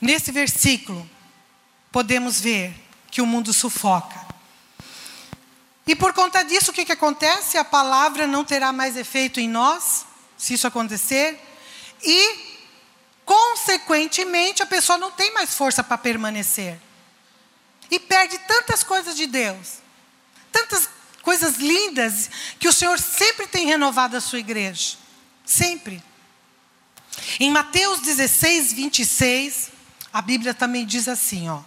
Nesse 0.00 0.30
versículo, 0.30 1.10
podemos 1.90 2.40
ver 2.40 2.72
que 3.10 3.20
o 3.20 3.26
mundo 3.26 3.52
sufoca. 3.52 4.24
E 5.84 5.96
por 5.96 6.12
conta 6.12 6.44
disso, 6.44 6.70
o 6.70 6.72
que, 6.72 6.84
que 6.84 6.92
acontece? 6.92 7.58
A 7.58 7.64
palavra 7.64 8.24
não 8.24 8.44
terá 8.44 8.72
mais 8.72 8.96
efeito 8.96 9.40
em 9.40 9.48
nós, 9.48 10.06
se 10.38 10.54
isso 10.54 10.68
acontecer, 10.68 11.40
e, 12.04 12.60
consequentemente, 13.24 14.62
a 14.62 14.66
pessoa 14.66 14.96
não 14.96 15.10
tem 15.10 15.34
mais 15.34 15.52
força 15.56 15.82
para 15.82 15.98
permanecer. 15.98 16.80
E 17.90 17.98
perde 17.98 18.38
tantas 18.38 18.82
coisas 18.82 19.16
de 19.16 19.26
Deus, 19.26 19.78
tantas 20.52 20.88
coisas 21.22 21.56
lindas 21.56 22.30
que 22.58 22.68
o 22.68 22.72
Senhor 22.72 22.98
sempre 22.98 23.46
tem 23.46 23.66
renovado 23.66 24.16
a 24.16 24.20
sua 24.20 24.38
igreja. 24.38 24.96
Sempre. 25.44 26.02
Em 27.38 27.50
Mateus 27.50 28.00
16, 28.00 28.72
26, 28.72 29.70
a 30.12 30.22
Bíblia 30.22 30.54
também 30.54 30.86
diz 30.86 31.08
assim, 31.08 31.48
ó. 31.48 31.60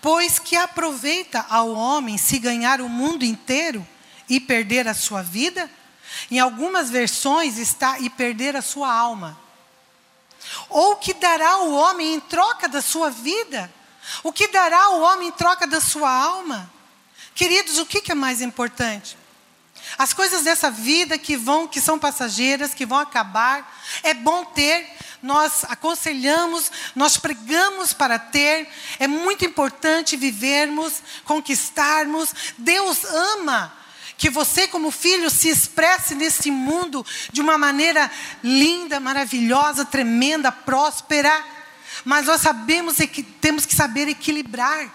Pois 0.00 0.38
que 0.38 0.56
aproveita 0.56 1.44
ao 1.48 1.72
homem 1.72 2.18
se 2.18 2.38
ganhar 2.38 2.80
o 2.80 2.88
mundo 2.88 3.24
inteiro 3.24 3.86
e 4.28 4.38
perder 4.38 4.86
a 4.86 4.94
sua 4.94 5.22
vida? 5.22 5.70
Em 6.30 6.38
algumas 6.38 6.90
versões 6.90 7.58
está 7.58 7.98
e 7.98 8.08
perder 8.08 8.54
a 8.56 8.62
sua 8.62 8.92
alma. 8.92 9.38
Ou 10.68 10.96
que 10.96 11.14
dará 11.14 11.58
o 11.62 11.74
homem 11.74 12.14
em 12.14 12.20
troca 12.20 12.68
da 12.68 12.82
sua 12.82 13.10
vida? 13.10 13.72
O 14.22 14.32
que 14.32 14.48
dará 14.48 14.90
o 14.90 15.00
homem 15.00 15.28
em 15.28 15.32
troca 15.32 15.66
da 15.66 15.80
sua 15.80 16.10
alma? 16.10 16.70
Queridos, 17.34 17.78
o 17.78 17.86
que 17.86 18.12
é 18.12 18.14
mais 18.14 18.40
importante? 18.40 19.16
As 19.98 20.12
coisas 20.12 20.42
dessa 20.42 20.70
vida 20.70 21.18
que 21.18 21.36
vão, 21.36 21.68
que 21.68 21.80
são 21.80 21.98
passageiras, 21.98 22.74
que 22.74 22.86
vão 22.86 22.98
acabar, 22.98 23.80
é 24.02 24.14
bom 24.14 24.44
ter. 24.44 24.88
Nós 25.22 25.64
aconselhamos, 25.64 26.70
nós 26.94 27.16
pregamos 27.16 27.92
para 27.92 28.18
ter. 28.18 28.68
É 28.98 29.06
muito 29.06 29.44
importante 29.44 30.16
vivermos, 30.16 31.02
conquistarmos. 31.24 32.34
Deus 32.58 33.04
ama 33.04 33.72
que 34.16 34.30
você, 34.30 34.66
como 34.66 34.90
filho, 34.90 35.30
se 35.30 35.48
expresse 35.48 36.14
nesse 36.14 36.50
mundo 36.50 37.04
de 37.32 37.40
uma 37.40 37.58
maneira 37.58 38.10
linda, 38.42 39.00
maravilhosa, 39.00 39.84
tremenda, 39.84 40.50
próspera. 40.52 41.44
Mas 42.04 42.26
nós 42.26 42.40
sabemos 42.40 42.96
que 42.96 43.22
temos 43.22 43.64
que 43.64 43.74
saber 43.74 44.08
equilibrar. 44.08 44.92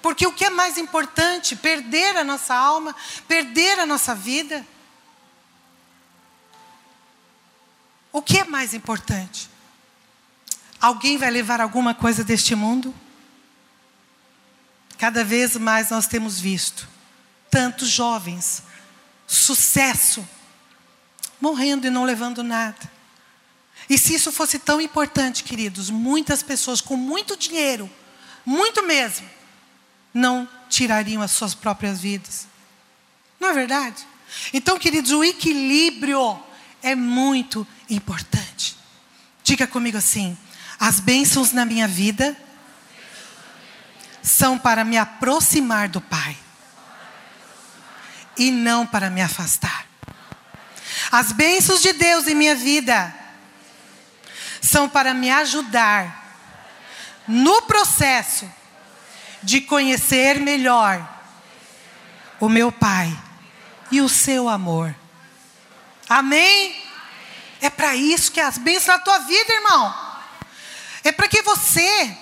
Porque 0.00 0.26
o 0.26 0.32
que 0.32 0.44
é 0.44 0.50
mais 0.50 0.78
importante? 0.78 1.54
Perder 1.56 2.16
a 2.16 2.24
nossa 2.24 2.54
alma, 2.54 2.94
perder 3.28 3.78
a 3.78 3.86
nossa 3.86 4.14
vida? 4.14 4.66
O 8.12 8.22
que 8.22 8.38
é 8.38 8.44
mais 8.44 8.72
importante? 8.74 9.50
Alguém 10.80 11.16
vai 11.16 11.30
levar 11.30 11.60
alguma 11.60 11.94
coisa 11.94 12.22
deste 12.22 12.54
mundo? 12.54 12.94
Cada 14.98 15.24
vez 15.24 15.56
mais 15.56 15.90
nós 15.90 16.06
temos 16.06 16.40
visto 16.40 16.88
tantos 17.50 17.88
jovens, 17.88 18.62
sucesso, 19.26 20.26
morrendo 21.40 21.86
e 21.86 21.90
não 21.90 22.04
levando 22.04 22.42
nada. 22.42 22.93
E 23.88 23.98
se 23.98 24.14
isso 24.14 24.32
fosse 24.32 24.58
tão 24.58 24.80
importante, 24.80 25.44
queridos, 25.44 25.90
muitas 25.90 26.42
pessoas 26.42 26.80
com 26.80 26.96
muito 26.96 27.36
dinheiro, 27.36 27.90
muito 28.44 28.82
mesmo, 28.82 29.28
não 30.12 30.48
tirariam 30.68 31.22
as 31.22 31.32
suas 31.32 31.54
próprias 31.54 32.00
vidas. 32.00 32.46
Não 33.38 33.48
é 33.48 33.52
verdade? 33.52 34.06
Então, 34.52 34.78
queridos, 34.78 35.10
o 35.10 35.22
equilíbrio 35.22 36.40
é 36.82 36.94
muito 36.94 37.66
importante. 37.90 38.76
Diga 39.42 39.66
comigo 39.66 39.98
assim: 39.98 40.36
as 40.78 41.00
bênçãos 41.00 41.52
na 41.52 41.64
minha 41.64 41.86
vida 41.86 42.36
são 44.22 44.58
para 44.58 44.84
me 44.84 44.96
aproximar 44.96 45.88
do 45.88 46.00
Pai 46.00 46.36
e 48.36 48.50
não 48.50 48.86
para 48.86 49.10
me 49.10 49.20
afastar. 49.20 49.86
As 51.10 51.32
bênçãos 51.32 51.82
de 51.82 51.92
Deus 51.92 52.26
em 52.26 52.34
minha 52.34 52.54
vida 52.54 53.14
são 54.64 54.88
para 54.88 55.12
me 55.12 55.30
ajudar 55.30 56.24
no 57.28 57.62
processo 57.62 58.50
de 59.42 59.60
conhecer 59.60 60.40
melhor 60.40 61.06
o 62.40 62.48
meu 62.48 62.72
Pai 62.72 63.14
e 63.90 64.00
o 64.00 64.08
seu 64.08 64.48
amor. 64.48 64.94
Amém? 66.08 66.82
É 67.60 67.68
para 67.68 67.94
isso 67.94 68.32
que 68.32 68.40
as 68.40 68.56
bênçãos 68.56 68.86
da 68.86 68.98
tua 68.98 69.18
vida, 69.18 69.52
irmão. 69.52 69.94
É 71.02 71.12
para 71.12 71.28
que 71.28 71.42
você 71.42 72.16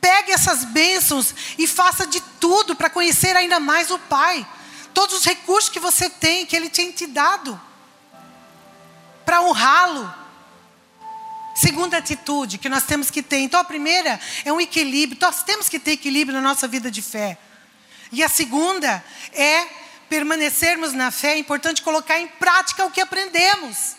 pegue 0.00 0.32
essas 0.32 0.64
bênçãos 0.64 1.34
e 1.58 1.66
faça 1.66 2.06
de 2.06 2.20
tudo 2.38 2.76
para 2.76 2.90
conhecer 2.90 3.34
ainda 3.36 3.58
mais 3.58 3.90
o 3.90 3.98
Pai. 3.98 4.46
Todos 4.92 5.16
os 5.16 5.24
recursos 5.24 5.70
que 5.70 5.80
você 5.80 6.10
tem, 6.10 6.44
que 6.44 6.54
Ele 6.54 6.68
tem 6.68 6.92
te 6.92 7.06
dado, 7.06 7.58
para 9.24 9.40
honrá-lo. 9.40 10.23
Segunda 11.54 11.98
atitude 11.98 12.58
que 12.58 12.68
nós 12.68 12.84
temos 12.84 13.10
que 13.10 13.22
ter. 13.22 13.38
Então, 13.38 13.60
a 13.60 13.64
primeira 13.64 14.20
é 14.44 14.52
um 14.52 14.60
equilíbrio. 14.60 15.18
Nós 15.20 15.42
temos 15.42 15.68
que 15.68 15.78
ter 15.78 15.92
equilíbrio 15.92 16.40
na 16.40 16.46
nossa 16.46 16.66
vida 16.66 16.90
de 16.90 17.00
fé. 17.00 17.38
E 18.10 18.22
a 18.22 18.28
segunda 18.28 19.04
é 19.32 19.66
permanecermos 20.08 20.92
na 20.92 21.10
fé. 21.10 21.34
É 21.34 21.38
importante 21.38 21.82
colocar 21.82 22.18
em 22.18 22.26
prática 22.26 22.84
o 22.84 22.90
que 22.90 23.00
aprendemos. 23.00 23.96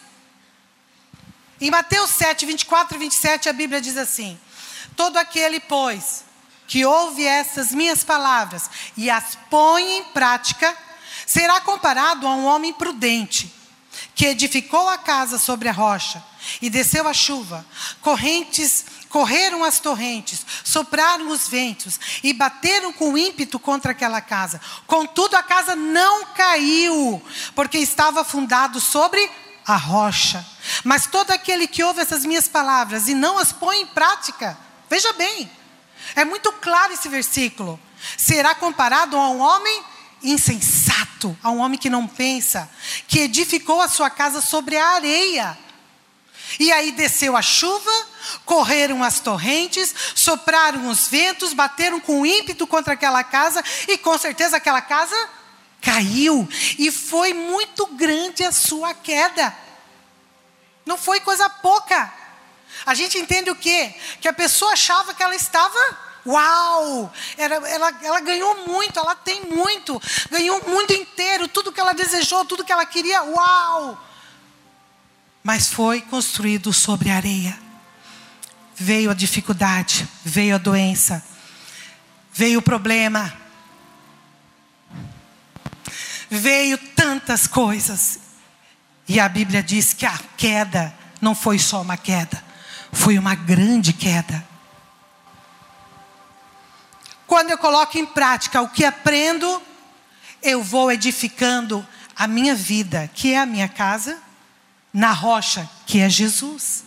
Em 1.60 1.72
Mateus 1.72 2.10
7, 2.12 2.46
24 2.46 2.96
e 2.96 3.00
27, 3.00 3.50
a 3.50 3.54
Bíblia 3.54 3.80
diz 3.80 3.96
assim: 3.96 4.38
Todo 4.96 5.18
aquele, 5.18 5.60
pois, 5.62 6.26
que 6.68 6.86
ouve 6.86 7.26
essas 7.26 7.72
minhas 7.72 8.04
palavras 8.04 8.70
e 8.98 9.10
as 9.10 9.38
põe 9.50 9.98
em 9.98 10.04
prática, 10.06 10.76
será 11.26 11.62
comparado 11.62 12.28
a 12.28 12.36
um 12.36 12.46
homem 12.46 12.74
prudente 12.74 13.54
que 14.14 14.26
edificou 14.26 14.90
a 14.90 14.98
casa 14.98 15.38
sobre 15.38 15.70
a 15.70 15.72
rocha, 15.72 16.22
e 16.62 16.70
desceu 16.70 17.08
a 17.08 17.14
chuva, 17.14 17.66
correntes, 18.02 18.86
correram 19.10 19.64
as 19.64 19.80
torrentes, 19.80 20.46
sopraram 20.64 21.30
os 21.30 21.48
ventos 21.48 22.00
e 22.24 22.34
bateram 22.34 22.92
com 22.92 23.18
ímpeto 23.18 23.60
contra 23.60 23.92
aquela 23.92 24.22
casa. 24.22 24.60
Contudo, 24.86 25.36
a 25.36 25.44
casa 25.44 25.76
não 25.76 26.26
caiu, 26.28 27.22
porque 27.54 27.78
estava 27.78 28.24
fundado 28.24 28.80
sobre 28.80 29.30
a 29.66 29.76
rocha. 29.76 30.46
Mas 30.84 31.08
todo 31.08 31.32
aquele 31.32 31.68
que 31.68 31.84
ouve 31.84 32.02
essas 32.02 32.26
minhas 32.26 32.48
palavras 32.48 33.08
e 33.08 33.14
não 33.14 33.38
as 33.38 33.52
põe 33.52 33.82
em 33.82 33.88
prática, 33.88 34.58
veja 34.90 35.12
bem, 35.14 35.50
é 36.16 36.24
muito 36.24 36.52
claro 36.54 36.94
esse 36.94 37.10
versículo. 37.10 37.80
Será 38.18 38.54
comparado 38.54 39.18
a 39.18 39.30
um 39.30 39.40
homem 39.40 39.84
insensato, 40.22 41.38
a 41.42 41.50
um 41.50 41.60
homem 41.60 41.80
que 41.80 41.90
não 41.90 42.08
pensa, 42.08 42.70
que 43.08 43.20
edificou 43.20 43.82
a 43.82 43.88
sua 43.88 44.10
casa 44.10 44.42
sobre 44.42 44.78
a 44.78 44.88
areia. 44.90 45.58
E 46.60 46.72
aí 46.72 46.92
desceu 46.92 47.36
a 47.36 47.42
chuva, 47.42 47.92
correram 48.46 49.04
as 49.04 49.20
torrentes, 49.20 49.94
sopraram 50.16 50.88
os 50.90 51.08
ventos, 51.08 51.54
bateram 51.54 52.00
com 52.00 52.26
ímpeto 52.26 52.66
contra 52.66 52.94
aquela 52.94 53.24
casa, 53.24 53.64
e 53.88 53.98
com 53.98 54.18
certeza 54.18 54.58
aquela 54.58 54.82
casa 54.82 55.16
caiu. 55.82 56.48
E 56.80 56.92
foi 56.92 57.34
muito 57.34 57.86
grande 57.88 58.44
a 58.44 58.52
sua 58.52 58.94
queda. 58.94 59.56
Não 60.86 60.98
foi 60.98 61.20
coisa 61.20 61.50
pouca. 61.50 62.14
A 62.86 62.94
gente 62.94 63.18
entende 63.18 63.50
o 63.50 63.56
quê? 63.56 63.94
Que 64.22 64.28
a 64.28 64.34
pessoa 64.34 64.74
achava 64.74 65.14
que 65.14 65.24
ela 65.24 65.36
estava 65.36 66.06
Uau! 66.26 67.14
Ela, 67.38 67.56
ela, 67.70 67.94
ela 68.02 68.20
ganhou 68.20 68.68
muito, 68.68 69.00
ela 69.00 69.14
tem 69.14 69.42
muito, 69.44 70.02
ganhou 70.32 70.60
o 70.60 70.70
mundo 70.70 70.92
inteiro, 70.92 71.48
tudo 71.48 71.72
que 71.72 71.80
ela 71.80 71.94
desejou, 71.94 72.44
tudo 72.46 72.66
que 72.66 72.72
ela 72.72 72.86
queria, 72.86 73.22
uau! 73.22 74.05
Mas 75.46 75.68
foi 75.68 76.02
construído 76.02 76.74
sobre 76.74 77.12
areia. 77.12 77.56
Veio 78.76 79.12
a 79.12 79.14
dificuldade, 79.14 80.10
veio 80.24 80.56
a 80.56 80.58
doença, 80.58 81.24
veio 82.34 82.58
o 82.58 82.64
problema, 82.64 83.32
veio 86.28 86.80
tantas 86.96 87.46
coisas. 87.46 88.20
E 89.08 89.20
a 89.20 89.30
Bíblia 89.30 89.62
diz 89.62 89.94
que 89.94 90.08
a 90.08 90.18
queda 90.36 90.92
não 91.22 91.36
foi 91.36 91.60
só 91.60 91.80
uma 91.84 91.96
queda, 91.96 92.44
foi 92.92 93.20
uma 93.20 93.36
grande 93.36 93.94
queda. 93.94 94.44
Quando 97.28 97.52
eu 97.52 97.58
coloco 97.60 98.00
em 98.00 98.06
prática 98.08 98.64
o 98.64 98.70
que 98.70 98.84
aprendo, 98.84 99.62
eu 100.42 100.64
vou 100.64 100.92
edificando 100.92 101.86
a 102.16 102.26
minha 102.26 102.56
vida, 102.56 103.08
que 103.14 103.34
é 103.34 103.38
a 103.38 103.46
minha 103.46 103.70
casa, 103.70 104.25
na 104.96 105.12
rocha, 105.12 105.70
que 105.86 106.00
é 106.00 106.10
Jesus. 106.10 106.86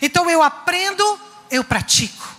Então 0.00 0.30
eu 0.30 0.42
aprendo, 0.42 1.20
eu 1.50 1.62
pratico. 1.62 2.34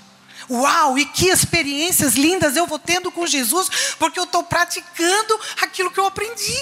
Uau, 0.50 0.98
e 0.98 1.06
que 1.06 1.28
experiências 1.28 2.15
lindas 2.15 2.56
eu 2.56 2.65
vou 2.65 2.80
tendo 2.80 3.12
com 3.12 3.28
Jesus, 3.28 3.70
porque 4.00 4.20
eu 4.20 4.24
estou 4.24 4.43
praticando 4.43 5.39
aquilo 5.62 5.91
que 5.91 6.00
eu 6.00 6.08
aprendi. 6.08 6.58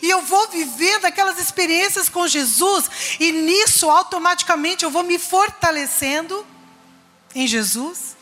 E 0.00 0.08
eu 0.08 0.22
vou 0.22 0.48
vivendo 0.48 1.06
aquelas 1.06 1.40
experiências 1.40 2.08
com 2.08 2.28
Jesus, 2.28 2.88
e 3.18 3.32
nisso 3.32 3.90
automaticamente 3.90 4.84
eu 4.84 4.90
vou 4.90 5.02
me 5.02 5.18
fortalecendo 5.18 6.46
em 7.34 7.48
Jesus. 7.48 8.16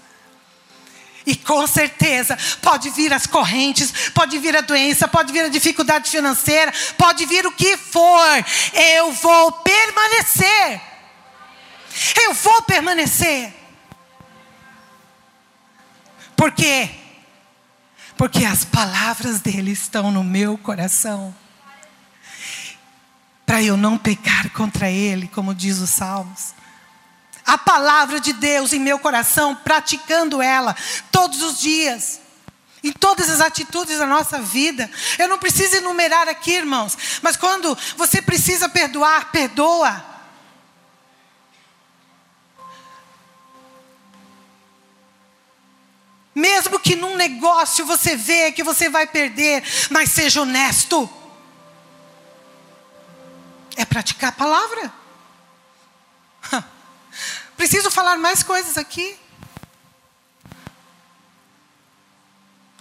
E 1.26 1.34
com 1.34 1.66
certeza 1.66 2.38
pode 2.62 2.88
vir 2.90 3.12
as 3.12 3.26
correntes, 3.26 4.10
pode 4.14 4.38
vir 4.38 4.56
a 4.56 4.60
doença, 4.60 5.08
pode 5.08 5.32
vir 5.32 5.44
a 5.44 5.48
dificuldade 5.48 6.08
financeira, 6.08 6.72
pode 6.96 7.26
vir 7.26 7.44
o 7.44 7.52
que 7.52 7.76
for. 7.76 8.44
Eu 8.72 9.10
vou 9.10 9.50
permanecer. 9.50 10.80
Eu 12.22 12.32
vou 12.32 12.62
permanecer. 12.62 13.52
Por 16.36 16.52
quê? 16.52 16.90
Porque 18.16 18.44
as 18.44 18.64
palavras 18.64 19.40
dele 19.40 19.72
estão 19.72 20.12
no 20.12 20.22
meu 20.22 20.56
coração. 20.56 21.34
Para 23.44 23.62
eu 23.62 23.76
não 23.76 23.98
pecar 23.98 24.50
contra 24.50 24.88
ele, 24.90 25.26
como 25.28 25.54
diz 25.54 25.78
os 25.78 25.90
Salmos 25.90 26.54
a 27.46 27.56
palavra 27.56 28.18
de 28.18 28.32
Deus 28.32 28.72
em 28.72 28.80
meu 28.80 28.98
coração, 28.98 29.54
praticando 29.54 30.42
ela 30.42 30.76
todos 31.12 31.40
os 31.42 31.60
dias. 31.60 32.20
Em 32.82 32.92
todas 32.92 33.30
as 33.30 33.40
atitudes 33.40 33.98
da 33.98 34.06
nossa 34.06 34.40
vida. 34.40 34.88
Eu 35.18 35.28
não 35.28 35.38
preciso 35.38 35.76
enumerar 35.76 36.28
aqui, 36.28 36.52
irmãos, 36.52 36.96
mas 37.22 37.36
quando 37.36 37.76
você 37.96 38.20
precisa 38.20 38.68
perdoar, 38.68 39.30
perdoa. 39.32 40.04
Mesmo 46.34 46.78
que 46.78 46.94
num 46.94 47.16
negócio 47.16 47.86
você 47.86 48.14
vê 48.14 48.52
que 48.52 48.62
você 48.62 48.90
vai 48.90 49.06
perder, 49.06 49.64
mas 49.90 50.10
seja 50.10 50.42
honesto. 50.42 51.08
É 53.74 53.84
praticar 53.84 54.30
a 54.30 54.32
palavra. 54.32 55.05
Preciso 57.56 57.90
falar 57.90 58.18
mais 58.18 58.42
coisas 58.42 58.76
aqui. 58.76 59.18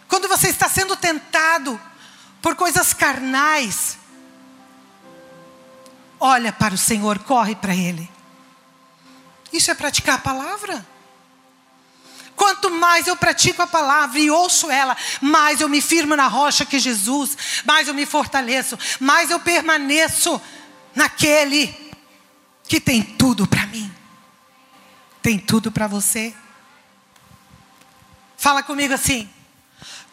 Quando 0.07 0.27
você 0.27 0.49
está 0.49 0.69
sendo 0.69 0.95
tentado 0.95 1.79
por 2.41 2.55
coisas 2.55 2.93
carnais, 2.93 3.97
olha 6.19 6.51
para 6.53 6.73
o 6.73 6.77
Senhor, 6.77 7.19
corre 7.19 7.55
para 7.55 7.75
Ele. 7.75 8.09
Isso 9.51 9.71
é 9.71 9.73
praticar 9.73 10.15
a 10.15 10.21
palavra. 10.21 10.85
Quanto 12.35 12.69
mais 12.69 13.07
eu 13.07 13.15
pratico 13.15 13.61
a 13.61 13.67
palavra 13.67 14.19
e 14.19 14.29
ouço 14.29 14.69
ela, 14.69 14.95
mais 15.21 15.61
eu 15.61 15.69
me 15.69 15.81
firmo 15.81 16.17
na 16.17 16.27
rocha 16.27 16.65
que 16.65 16.77
Jesus, 16.77 17.37
mais 17.63 17.87
eu 17.87 17.93
me 17.93 18.05
fortaleço, 18.05 18.77
mais 18.99 19.31
eu 19.31 19.39
permaneço 19.39 20.41
naquele 20.93 21.73
que 22.67 22.81
tem 22.81 23.01
tudo 23.01 23.47
para 23.47 23.65
mim. 23.67 23.94
Tem 25.25 25.39
tudo 25.39 25.71
para 25.71 25.87
você. 25.87 26.35
Fala 28.37 28.61
comigo 28.61 28.93
assim. 28.93 29.27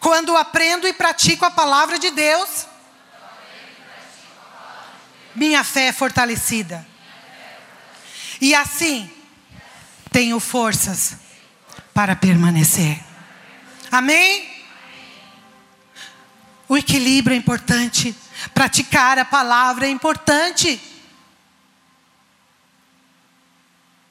Quando 0.00 0.34
aprendo 0.34 0.88
e 0.88 0.92
pratico 0.94 1.44
a 1.44 1.50
palavra 1.50 1.98
de 1.98 2.10
Deus, 2.10 2.66
minha 5.34 5.62
fé 5.62 5.88
é 5.88 5.92
fortalecida. 5.92 6.88
E 8.40 8.54
assim, 8.54 9.10
tenho 10.10 10.40
forças 10.40 11.16
para 11.92 12.16
permanecer. 12.16 12.98
Amém? 13.90 14.64
O 16.66 16.78
equilíbrio 16.78 17.34
é 17.34 17.38
importante. 17.38 18.16
Praticar 18.54 19.18
a 19.18 19.26
palavra 19.26 19.86
é 19.86 19.90
importante. 19.90 20.80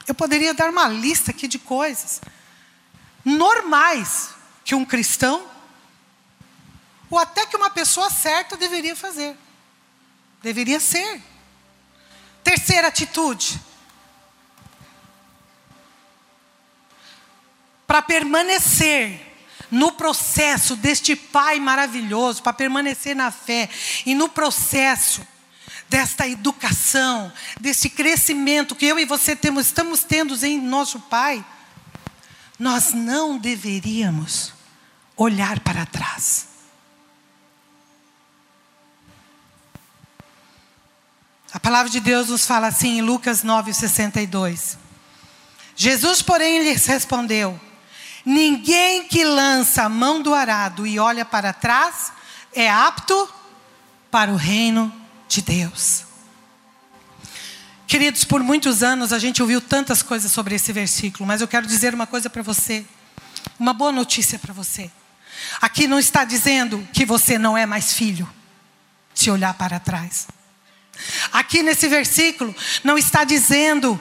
Eu 0.07 0.15
poderia 0.15 0.53
dar 0.53 0.69
uma 0.69 0.87
lista 0.87 1.31
aqui 1.31 1.47
de 1.47 1.59
coisas 1.59 2.21
normais 3.23 4.29
que 4.63 4.73
um 4.73 4.85
cristão 4.85 5.47
ou 7.09 7.19
até 7.19 7.45
que 7.45 7.57
uma 7.57 7.69
pessoa 7.69 8.09
certa 8.09 8.55
deveria 8.55 8.95
fazer. 8.95 9.35
Deveria 10.41 10.79
ser. 10.79 11.21
Terceira 12.43 12.87
atitude. 12.87 13.59
Para 17.85 18.01
permanecer 18.01 19.27
no 19.69 19.91
processo 19.91 20.75
deste 20.75 21.15
Pai 21.15 21.59
maravilhoso, 21.59 22.41
para 22.41 22.53
permanecer 22.53 23.15
na 23.15 23.29
fé 23.29 23.69
e 24.05 24.15
no 24.15 24.29
processo 24.29 25.25
desta 25.91 26.25
educação, 26.25 27.33
desse 27.59 27.89
crescimento 27.89 28.77
que 28.77 28.85
eu 28.85 28.97
e 28.97 29.03
você 29.03 29.35
temos, 29.35 29.65
estamos 29.65 30.05
tendo 30.05 30.33
em 30.45 30.57
nosso 30.57 31.01
Pai, 31.01 31.45
nós 32.57 32.93
não 32.93 33.37
deveríamos 33.37 34.53
olhar 35.17 35.59
para 35.59 35.85
trás. 35.85 36.47
A 41.51 41.59
palavra 41.59 41.91
de 41.91 41.99
Deus 41.99 42.29
nos 42.29 42.47
fala 42.47 42.67
assim 42.67 42.99
em 42.99 43.01
Lucas 43.01 43.43
9,62. 43.43 44.77
Jesus, 45.75 46.21
porém, 46.21 46.63
lhes 46.63 46.85
respondeu: 46.85 47.59
Ninguém 48.25 49.09
que 49.09 49.25
lança 49.25 49.83
a 49.83 49.89
mão 49.89 50.21
do 50.21 50.33
arado 50.33 50.87
e 50.87 50.97
olha 50.97 51.25
para 51.25 51.51
trás 51.51 52.13
é 52.53 52.69
apto 52.69 53.29
para 54.09 54.31
o 54.31 54.37
reino 54.37 55.00
de 55.31 55.41
Deus. 55.41 56.03
Queridos, 57.87 58.23
por 58.25 58.41
muitos 58.43 58.83
anos 58.83 59.13
a 59.13 59.19
gente 59.19 59.41
ouviu 59.41 59.61
tantas 59.61 60.03
coisas 60.03 60.31
sobre 60.31 60.55
esse 60.55 60.73
versículo, 60.73 61.25
mas 61.25 61.41
eu 61.41 61.47
quero 61.47 61.65
dizer 61.65 61.93
uma 61.93 62.05
coisa 62.05 62.29
para 62.29 62.41
você, 62.41 62.85
uma 63.57 63.73
boa 63.73 63.91
notícia 63.91 64.37
para 64.37 64.53
você. 64.53 64.91
Aqui 65.61 65.87
não 65.87 65.99
está 65.99 66.23
dizendo 66.25 66.87
que 66.93 67.05
você 67.05 67.37
não 67.37 67.57
é 67.57 67.65
mais 67.65 67.93
filho, 67.93 68.29
se 69.13 69.31
olhar 69.31 69.53
para 69.53 69.79
trás. 69.79 70.27
Aqui 71.31 71.63
nesse 71.63 71.87
versículo 71.87 72.53
não 72.83 72.97
está 72.97 73.23
dizendo 73.23 73.99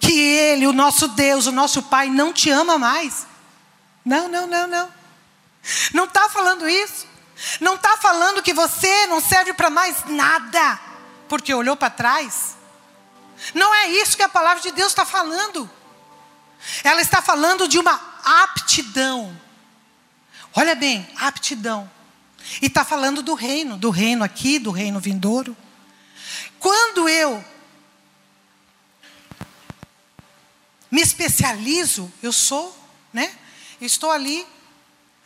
que 0.00 0.12
Ele, 0.12 0.66
o 0.66 0.72
nosso 0.72 1.08
Deus, 1.08 1.46
o 1.46 1.52
nosso 1.52 1.82
Pai, 1.82 2.08
não 2.08 2.32
te 2.32 2.50
ama 2.50 2.78
mais. 2.78 3.26
Não, 4.04 4.28
não, 4.28 4.46
não, 4.46 4.66
não. 4.66 4.88
Não 5.92 6.04
está 6.04 6.28
falando 6.28 6.68
isso. 6.68 7.11
Não 7.60 7.74
está 7.74 7.96
falando 7.96 8.42
que 8.42 8.52
você 8.52 9.06
não 9.06 9.20
serve 9.20 9.52
para 9.52 9.70
mais 9.70 10.04
nada, 10.06 10.80
porque 11.28 11.52
olhou 11.52 11.76
para 11.76 11.90
trás. 11.90 12.56
Não 13.54 13.74
é 13.74 13.88
isso 13.88 14.16
que 14.16 14.22
a 14.22 14.28
palavra 14.28 14.62
de 14.62 14.70
Deus 14.70 14.92
está 14.92 15.04
falando. 15.04 15.68
Ela 16.84 17.00
está 17.00 17.20
falando 17.20 17.66
de 17.66 17.78
uma 17.78 18.00
aptidão. 18.24 19.38
Olha 20.54 20.74
bem, 20.74 21.08
aptidão. 21.16 21.90
E 22.60 22.66
está 22.66 22.84
falando 22.84 23.22
do 23.22 23.34
reino, 23.34 23.76
do 23.76 23.90
reino 23.90 24.22
aqui, 24.22 24.58
do 24.58 24.70
reino 24.70 25.00
vindouro. 25.00 25.56
Quando 26.58 27.08
eu 27.08 27.44
me 30.90 31.00
especializo, 31.00 32.12
eu 32.22 32.32
sou, 32.32 32.76
né? 33.12 33.34
Estou 33.80 34.10
ali 34.10 34.46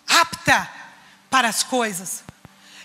apta 0.08 0.75
para 1.30 1.48
as 1.48 1.62
coisas. 1.62 2.24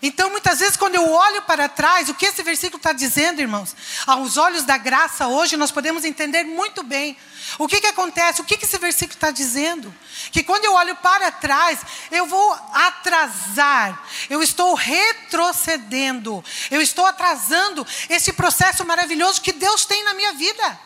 Então, 0.04 0.32
muitas 0.32 0.60
vezes, 0.60 0.75
quando 0.75 0.95
eu 0.95 1.08
olho 1.08 1.43
para 1.43 1.69
trás, 1.69 2.10
o 2.10 2.15
que 2.15 2.25
esse 2.25 2.41
versículo 2.41 2.77
está 2.77 2.91
dizendo, 2.91 3.39
irmãos? 3.39 3.75
Aos 4.08 4.36
olhos 4.36 4.63
da 4.63 4.75
graça, 4.75 5.27
hoje, 5.27 5.56
nós 5.56 5.69
podemos 5.69 6.04
entender 6.04 6.43
muito 6.43 6.82
bem. 6.82 7.15
O 7.60 7.67
que, 7.67 7.80
que 7.80 7.86
acontece? 7.86 8.41
O 8.41 8.43
que, 8.43 8.58
que 8.58 8.65
esse 8.65 8.80
versículo 8.80 9.13
está 9.13 9.30
dizendo? 9.30 9.93
Que 10.32 10.41
quando 10.41 10.65
eu 10.65 10.73
olho 10.73 10.95
para 10.95 11.32
trás, 11.32 11.82
eu 12.10 12.25
vou 12.25 12.51
atrasar, 12.73 14.04
eu 14.27 14.41
estou 14.41 14.73
retrocedendo, 14.73 16.43
eu 16.71 16.82
estou 16.82 17.06
atrasando 17.06 17.86
esse 18.10 18.34
processo 18.34 18.84
maravilhoso 18.84 19.41
que 19.41 19.54
Deus 19.54 19.86
tem 19.86 20.04
na 20.04 20.15
minha 20.15 20.34
vida, 20.34 20.80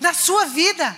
na 0.00 0.14
sua 0.14 0.46
vida 0.46 0.96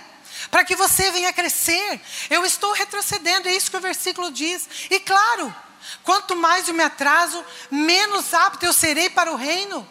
para 0.51 0.63
que 0.63 0.75
você 0.75 1.09
venha 1.11 1.33
crescer. 1.33 1.99
Eu 2.29 2.45
estou 2.45 2.73
retrocedendo, 2.73 3.47
é 3.47 3.55
isso 3.55 3.71
que 3.71 3.77
o 3.77 3.81
versículo 3.81 4.31
diz. 4.31 4.67
E 4.91 4.99
claro, 4.99 5.55
Quanto 6.03 6.35
mais 6.35 6.67
eu 6.67 6.73
me 6.73 6.83
atraso, 6.83 7.43
menos 7.69 8.33
apto 8.33 8.65
eu 8.65 8.73
serei 8.73 9.09
para 9.09 9.31
o 9.31 9.35
reino. 9.35 9.87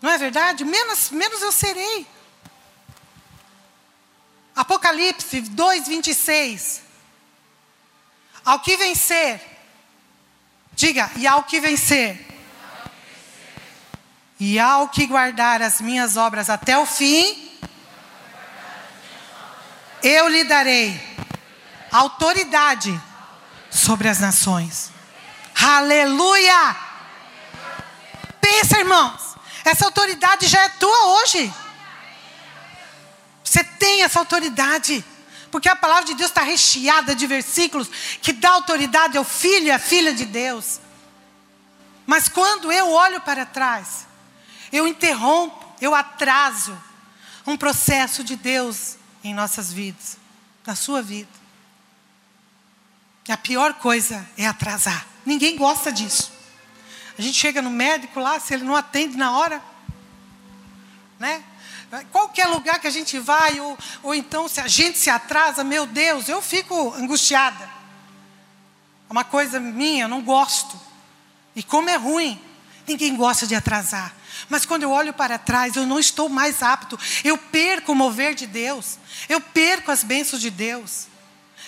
Não 0.00 0.10
é 0.10 0.18
verdade? 0.18 0.64
Menos, 0.64 1.10
menos 1.10 1.42
eu 1.42 1.52
serei. 1.52 2.06
Apocalipse 4.54 5.40
2, 5.40 5.88
26. 5.88 6.82
Ao 8.44 8.60
que 8.60 8.76
vencer, 8.76 9.40
diga, 10.72 11.10
e 11.16 11.26
ao 11.26 11.42
que 11.44 11.60
vencer, 11.60 12.26
e 14.40 14.58
ao 14.58 14.88
que 14.88 15.06
guardar 15.06 15.60
as 15.62 15.80
minhas 15.80 16.16
obras 16.16 16.48
até 16.48 16.78
o 16.78 16.86
fim, 16.86 17.50
eu 20.02 20.28
lhe 20.28 20.44
darei 20.44 21.00
autoridade 21.90 23.00
sobre 23.70 24.08
as 24.08 24.20
nações. 24.20 24.90
Aleluia! 25.60 26.76
Pensa, 28.40 28.78
irmãos, 28.78 29.36
essa 29.64 29.84
autoridade 29.84 30.46
já 30.46 30.62
é 30.62 30.68
tua 30.68 31.06
hoje. 31.20 31.52
Você 33.42 33.64
tem 33.64 34.02
essa 34.02 34.18
autoridade. 34.18 35.04
Porque 35.50 35.68
a 35.68 35.74
palavra 35.74 36.04
de 36.04 36.14
Deus 36.14 36.30
está 36.30 36.42
recheada 36.42 37.14
de 37.14 37.26
versículos 37.26 37.88
que 38.20 38.34
dá 38.34 38.50
autoridade 38.50 39.16
ao 39.16 39.24
filho 39.24 39.66
e 39.66 39.70
à 39.70 39.78
filha 39.78 40.12
de 40.12 40.26
Deus. 40.26 40.78
Mas 42.06 42.28
quando 42.28 42.70
eu 42.70 42.90
olho 42.90 43.20
para 43.22 43.46
trás, 43.46 44.07
eu 44.72 44.86
interrompo, 44.86 45.64
eu 45.80 45.94
atraso 45.94 46.76
um 47.46 47.56
processo 47.56 48.22
de 48.22 48.36
Deus 48.36 48.96
em 49.24 49.34
nossas 49.34 49.72
vidas, 49.72 50.16
na 50.66 50.74
sua 50.74 51.02
vida. 51.02 51.28
A 53.28 53.36
pior 53.36 53.74
coisa 53.74 54.26
é 54.36 54.46
atrasar. 54.46 55.06
Ninguém 55.24 55.56
gosta 55.56 55.92
disso. 55.92 56.32
A 57.18 57.22
gente 57.22 57.38
chega 57.38 57.60
no 57.60 57.68
médico 57.68 58.20
lá, 58.20 58.40
se 58.40 58.54
ele 58.54 58.64
não 58.64 58.74
atende 58.74 59.16
na 59.16 59.36
hora, 59.36 59.62
né? 61.18 61.42
Qualquer 62.12 62.46
lugar 62.46 62.78
que 62.78 62.86
a 62.86 62.90
gente 62.90 63.18
vai, 63.18 63.60
ou, 63.60 63.76
ou 64.02 64.14
então 64.14 64.46
se 64.46 64.60
a 64.60 64.68
gente 64.68 64.98
se 64.98 65.10
atrasa, 65.10 65.64
meu 65.64 65.86
Deus, 65.86 66.28
eu 66.28 66.40
fico 66.40 66.94
angustiada. 66.94 67.64
É 69.08 69.12
uma 69.12 69.24
coisa 69.24 69.58
minha, 69.58 70.04
eu 70.04 70.08
não 70.08 70.22
gosto. 70.22 70.78
E 71.56 71.62
como 71.62 71.88
é 71.88 71.96
ruim. 71.96 72.40
Ninguém 72.88 73.14
gosta 73.14 73.46
de 73.46 73.54
atrasar. 73.54 74.14
Mas 74.48 74.64
quando 74.64 74.82
eu 74.82 74.90
olho 74.90 75.12
para 75.12 75.38
trás, 75.38 75.76
eu 75.76 75.84
não 75.84 75.98
estou 75.98 76.28
mais 76.28 76.62
apto. 76.62 76.98
Eu 77.22 77.36
perco 77.36 77.92
o 77.92 77.94
mover 77.94 78.34
de 78.34 78.46
Deus. 78.46 78.98
Eu 79.28 79.40
perco 79.40 79.90
as 79.90 80.02
bênçãos 80.02 80.40
de 80.40 80.48
Deus. 80.48 81.06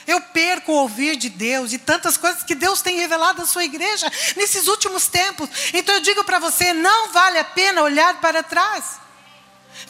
Eu 0.07 0.21
perco 0.21 0.73
o 0.73 0.77
ouvir 0.77 1.17
de 1.17 1.29
Deus 1.29 1.75
e 1.75 1.79
tantas 1.79 2.17
coisas 2.17 2.43
que 2.43 2.55
Deus 2.55 2.81
tem 2.81 2.97
revelado 2.97 3.43
à 3.43 3.47
sua 3.47 3.65
igreja 3.65 4.11
nesses 4.35 4.67
últimos 4.67 5.09
tempos. 5.09 5.49
Então 5.75 5.95
eu 5.95 6.01
digo 6.01 6.25
para 6.25 6.39
você: 6.39 6.73
não 6.73 7.13
vale 7.13 7.39
a 7.39 7.45
pena 7.45 7.83
olhar 7.83 8.19
para 8.19 8.43
trás. 8.43 8.99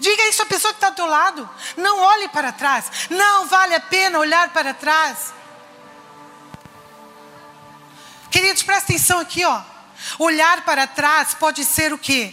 Diga 0.01 0.29
isso 0.29 0.43
à 0.43 0.47
pessoa 0.47 0.73
que 0.73 0.79
está 0.79 0.89
ao 0.89 0.95
teu 0.95 1.07
lado. 1.07 1.49
Não 1.77 2.01
olhe 2.01 2.29
para 2.29 2.51
trás. 2.51 2.87
Não 3.09 3.47
vale 3.47 3.75
a 3.75 3.81
pena 3.81 4.19
olhar 4.19 4.49
para 4.51 4.75
trás. 4.75 5.33
Queridos, 8.31 8.63
presta 8.63 8.93
atenção 8.93 9.21
aqui, 9.21 9.45
ó. 9.45 9.70
Olhar 10.19 10.65
para 10.65 10.87
trás 10.87 11.35
pode 11.35 11.65
ser 11.65 11.93
o 11.93 11.99
quê? 11.99 12.33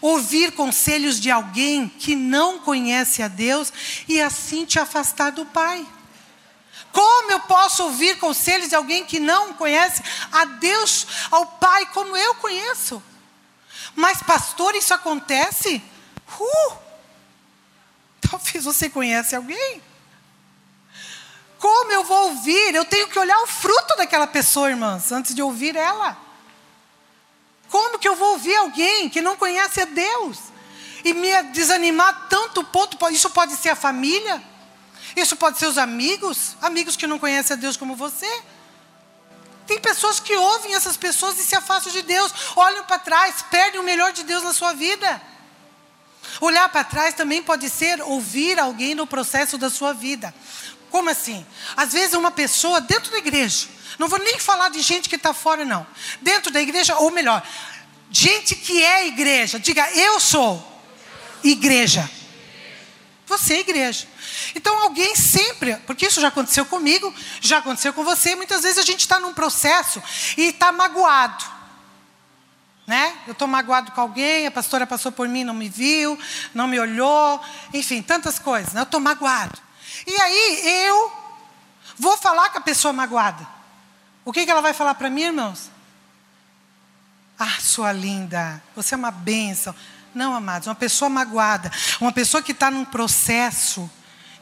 Ouvir 0.00 0.52
conselhos 0.52 1.20
de 1.20 1.30
alguém 1.30 1.88
que 1.88 2.14
não 2.14 2.58
conhece 2.58 3.22
a 3.22 3.28
Deus 3.28 3.72
e 4.08 4.20
assim 4.20 4.64
te 4.64 4.78
afastar 4.78 5.30
do 5.30 5.44
Pai. 5.46 5.86
Como 6.92 7.30
eu 7.30 7.40
posso 7.40 7.84
ouvir 7.84 8.18
conselhos 8.18 8.68
de 8.68 8.74
alguém 8.74 9.04
que 9.04 9.20
não 9.20 9.54
conhece 9.54 10.02
a 10.32 10.44
Deus, 10.44 11.06
ao 11.30 11.46
Pai, 11.46 11.86
como 11.86 12.16
eu 12.16 12.34
conheço? 12.36 13.02
Mas, 13.94 14.22
pastor, 14.22 14.74
isso 14.74 14.92
acontece? 14.92 15.82
Uh! 16.38 16.76
Talvez 18.28 18.64
você 18.64 18.88
conhece 18.88 19.36
alguém. 19.36 19.82
Como 21.58 21.92
eu 21.92 22.04
vou 22.04 22.30
ouvir? 22.30 22.74
Eu 22.74 22.84
tenho 22.84 23.08
que 23.08 23.18
olhar 23.18 23.38
o 23.42 23.46
fruto 23.46 23.96
daquela 23.96 24.26
pessoa, 24.26 24.70
irmãs, 24.70 25.12
antes 25.12 25.34
de 25.34 25.42
ouvir 25.42 25.76
ela. 25.76 26.16
Como 27.70 27.98
que 27.98 28.08
eu 28.08 28.16
vou 28.16 28.32
ouvir 28.32 28.56
alguém 28.56 29.08
que 29.08 29.22
não 29.22 29.36
conhece 29.36 29.80
a 29.80 29.84
Deus? 29.84 30.38
E 31.04 31.14
me 31.14 31.42
desanimar 31.44 32.26
tanto 32.28 32.62
ponto, 32.64 32.98
isso 33.10 33.30
pode 33.30 33.54
ser 33.56 33.70
a 33.70 33.76
família, 33.76 34.42
isso 35.16 35.36
pode 35.36 35.58
ser 35.58 35.66
os 35.66 35.78
amigos, 35.78 36.56
amigos 36.60 36.96
que 36.96 37.06
não 37.06 37.18
conhecem 37.18 37.54
a 37.54 37.58
Deus 37.58 37.76
como 37.76 37.94
você. 37.96 38.30
Tem 39.66 39.78
pessoas 39.78 40.18
que 40.18 40.36
ouvem 40.36 40.74
essas 40.74 40.96
pessoas 40.96 41.38
e 41.38 41.44
se 41.44 41.54
afastam 41.54 41.92
de 41.92 42.02
Deus, 42.02 42.32
olham 42.56 42.84
para 42.84 42.98
trás, 42.98 43.36
perdem 43.50 43.80
o 43.80 43.84
melhor 43.84 44.12
de 44.12 44.24
Deus 44.24 44.42
na 44.42 44.52
sua 44.52 44.74
vida. 44.74 45.22
Olhar 46.40 46.68
para 46.68 46.84
trás 46.84 47.14
também 47.14 47.40
pode 47.42 47.70
ser 47.70 48.02
ouvir 48.02 48.58
alguém 48.58 48.94
no 48.94 49.06
processo 49.06 49.56
da 49.56 49.70
sua 49.70 49.92
vida. 49.92 50.34
Como 50.90 51.08
assim? 51.08 51.46
Às 51.76 51.92
vezes 51.92 52.14
uma 52.14 52.32
pessoa 52.32 52.80
dentro 52.80 53.12
da 53.12 53.18
igreja, 53.18 53.68
não 53.98 54.08
vou 54.08 54.18
nem 54.18 54.38
falar 54.38 54.68
de 54.70 54.80
gente 54.80 55.08
que 55.08 55.16
está 55.16 55.32
fora, 55.32 55.64
não. 55.64 55.86
Dentro 56.20 56.50
da 56.52 56.60
igreja, 56.60 56.96
ou 56.96 57.10
melhor, 57.10 57.42
gente 58.10 58.54
que 58.54 58.82
é 58.82 59.06
igreja, 59.06 59.58
diga 59.58 59.90
eu 59.92 60.18
sou 60.20 60.66
igreja. 61.42 62.08
Você 63.26 63.54
é 63.54 63.60
igreja. 63.60 64.08
Então 64.56 64.76
alguém 64.82 65.14
sempre, 65.14 65.76
porque 65.86 66.06
isso 66.06 66.20
já 66.20 66.28
aconteceu 66.28 66.66
comigo, 66.66 67.14
já 67.40 67.58
aconteceu 67.58 67.92
com 67.92 68.02
você, 68.02 68.34
muitas 68.34 68.62
vezes 68.62 68.78
a 68.78 68.82
gente 68.82 69.00
está 69.00 69.20
num 69.20 69.32
processo 69.32 70.02
e 70.36 70.48
está 70.48 70.72
magoado. 70.72 71.44
Né? 72.86 73.16
Eu 73.28 73.32
estou 73.32 73.46
magoado 73.46 73.92
com 73.92 74.00
alguém, 74.00 74.48
a 74.48 74.50
pastora 74.50 74.84
passou 74.84 75.12
por 75.12 75.28
mim, 75.28 75.44
não 75.44 75.54
me 75.54 75.68
viu, 75.68 76.18
não 76.52 76.66
me 76.66 76.80
olhou, 76.80 77.40
enfim, 77.72 78.02
tantas 78.02 78.40
coisas. 78.40 78.72
Né? 78.72 78.80
Eu 78.80 78.84
estou 78.84 78.98
magoado. 78.98 79.56
E 80.04 80.20
aí 80.20 80.86
eu 80.86 81.12
vou 81.96 82.16
falar 82.16 82.50
com 82.50 82.58
a 82.58 82.62
pessoa 82.62 82.92
magoada. 82.92 83.46
O 84.24 84.32
que, 84.32 84.44
que 84.44 84.50
ela 84.50 84.60
vai 84.60 84.74
falar 84.74 84.94
para 84.94 85.10
mim, 85.10 85.22
irmãos? 85.22 85.70
Ah, 87.38 87.58
sua 87.60 87.90
linda, 87.92 88.62
você 88.76 88.94
é 88.94 88.98
uma 88.98 89.10
bênção. 89.10 89.74
Não, 90.14 90.34
amados, 90.34 90.68
uma 90.68 90.74
pessoa 90.74 91.08
magoada, 91.08 91.70
uma 92.00 92.12
pessoa 92.12 92.42
que 92.42 92.52
está 92.52 92.70
num 92.70 92.84
processo 92.84 93.90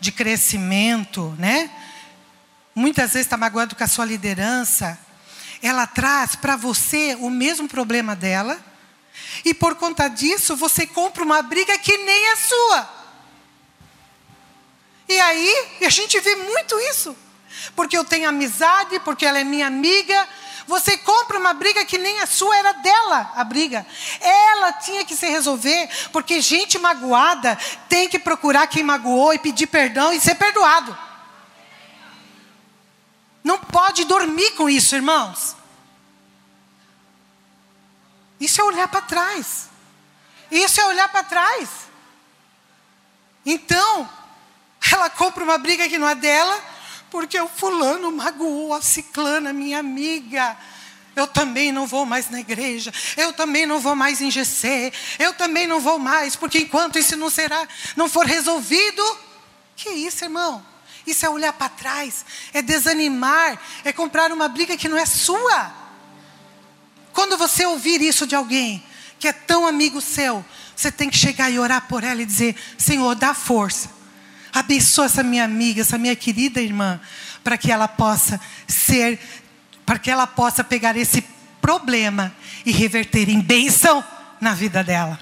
de 0.00 0.10
crescimento, 0.10 1.34
né? 1.38 1.70
Muitas 2.74 3.12
vezes 3.12 3.26
está 3.26 3.36
magoado 3.36 3.76
com 3.76 3.84
a 3.84 3.88
sua 3.88 4.04
liderança. 4.04 4.98
Ela 5.62 5.86
traz 5.86 6.34
para 6.34 6.56
você 6.56 7.16
o 7.20 7.30
mesmo 7.30 7.68
problema 7.68 8.16
dela, 8.16 8.58
e 9.44 9.52
por 9.52 9.74
conta 9.76 10.08
disso 10.08 10.56
você 10.56 10.86
compra 10.86 11.22
uma 11.22 11.42
briga 11.42 11.78
que 11.78 11.96
nem 11.98 12.26
é 12.32 12.36
sua. 12.36 12.98
E 15.08 15.20
aí, 15.20 15.68
a 15.82 15.88
gente 15.88 16.18
vê 16.20 16.36
muito 16.36 16.78
isso. 16.80 17.16
Porque 17.74 17.96
eu 17.96 18.04
tenho 18.04 18.28
amizade, 18.28 19.00
porque 19.00 19.24
ela 19.24 19.38
é 19.38 19.44
minha 19.44 19.66
amiga, 19.66 20.28
você 20.66 20.98
compra 20.98 21.38
uma 21.38 21.54
briga 21.54 21.84
que 21.86 21.96
nem 21.96 22.20
a 22.20 22.26
sua 22.26 22.54
era 22.56 22.72
dela, 22.72 23.32
a 23.34 23.42
briga. 23.42 23.86
Ela 24.20 24.72
tinha 24.72 25.04
que 25.04 25.16
se 25.16 25.26
resolver, 25.26 25.88
porque 26.12 26.42
gente 26.42 26.78
magoada 26.78 27.58
tem 27.88 28.06
que 28.06 28.18
procurar 28.18 28.66
quem 28.66 28.82
magoou 28.82 29.32
e 29.32 29.38
pedir 29.38 29.66
perdão 29.66 30.12
e 30.12 30.20
ser 30.20 30.34
perdoado. 30.34 30.96
Não 33.42 33.58
pode 33.58 34.04
dormir 34.04 34.50
com 34.52 34.68
isso, 34.68 34.94
irmãos. 34.94 35.56
Isso 38.38 38.60
é 38.60 38.64
olhar 38.64 38.88
para 38.88 39.00
trás. 39.00 39.70
Isso 40.50 40.80
é 40.80 40.84
olhar 40.84 41.08
para 41.08 41.24
trás. 41.24 41.68
Então, 43.44 44.08
ela 44.92 45.08
compra 45.08 45.42
uma 45.42 45.56
briga 45.56 45.88
que 45.88 45.98
não 45.98 46.08
é 46.08 46.14
dela, 46.14 46.62
porque 47.10 47.40
o 47.40 47.48
fulano 47.48 48.10
magoou 48.12 48.74
a 48.74 48.82
ciclana, 48.82 49.52
minha 49.52 49.78
amiga. 49.78 50.56
Eu 51.16 51.26
também 51.26 51.72
não 51.72 51.86
vou 51.86 52.06
mais 52.06 52.30
na 52.30 52.38
igreja, 52.38 52.92
eu 53.16 53.32
também 53.32 53.66
não 53.66 53.80
vou 53.80 53.96
mais 53.96 54.20
em 54.20 54.30
GC, 54.30 54.92
eu 55.18 55.32
também 55.32 55.66
não 55.66 55.80
vou 55.80 55.98
mais, 55.98 56.36
porque 56.36 56.58
enquanto 56.58 56.96
isso 56.96 57.16
não 57.16 57.28
será, 57.28 57.66
não 57.96 58.08
for 58.08 58.24
resolvido, 58.24 59.02
que 59.74 59.90
isso, 59.90 60.24
irmão? 60.24 60.64
Isso 61.04 61.26
é 61.26 61.28
olhar 61.28 61.52
para 61.52 61.70
trás, 61.70 62.24
é 62.52 62.62
desanimar, 62.62 63.60
é 63.84 63.92
comprar 63.92 64.30
uma 64.30 64.46
briga 64.46 64.76
que 64.76 64.88
não 64.88 64.96
é 64.96 65.04
sua. 65.04 65.72
Quando 67.12 67.36
você 67.36 67.66
ouvir 67.66 68.00
isso 68.00 68.24
de 68.24 68.36
alguém 68.36 68.84
que 69.18 69.26
é 69.26 69.32
tão 69.32 69.66
amigo 69.66 70.00
seu, 70.00 70.44
você 70.76 70.92
tem 70.92 71.10
que 71.10 71.16
chegar 71.16 71.50
e 71.50 71.58
orar 71.58 71.88
por 71.88 72.04
ela 72.04 72.22
e 72.22 72.26
dizer: 72.26 72.54
Senhor, 72.78 73.16
dá 73.16 73.34
força 73.34 73.97
Abençoa 74.52 75.06
essa 75.06 75.22
minha 75.22 75.44
amiga, 75.44 75.80
essa 75.80 75.98
minha 75.98 76.16
querida 76.16 76.60
irmã, 76.60 77.00
para 77.44 77.56
que 77.56 77.70
ela 77.70 77.88
possa 77.88 78.40
ser, 78.66 79.18
para 79.84 79.98
que 79.98 80.10
ela 80.10 80.26
possa 80.26 80.64
pegar 80.64 80.96
esse 80.96 81.22
problema 81.60 82.34
e 82.64 82.72
reverter 82.72 83.28
em 83.28 83.40
bênção 83.40 84.04
na 84.40 84.54
vida 84.54 84.82
dela. 84.82 85.18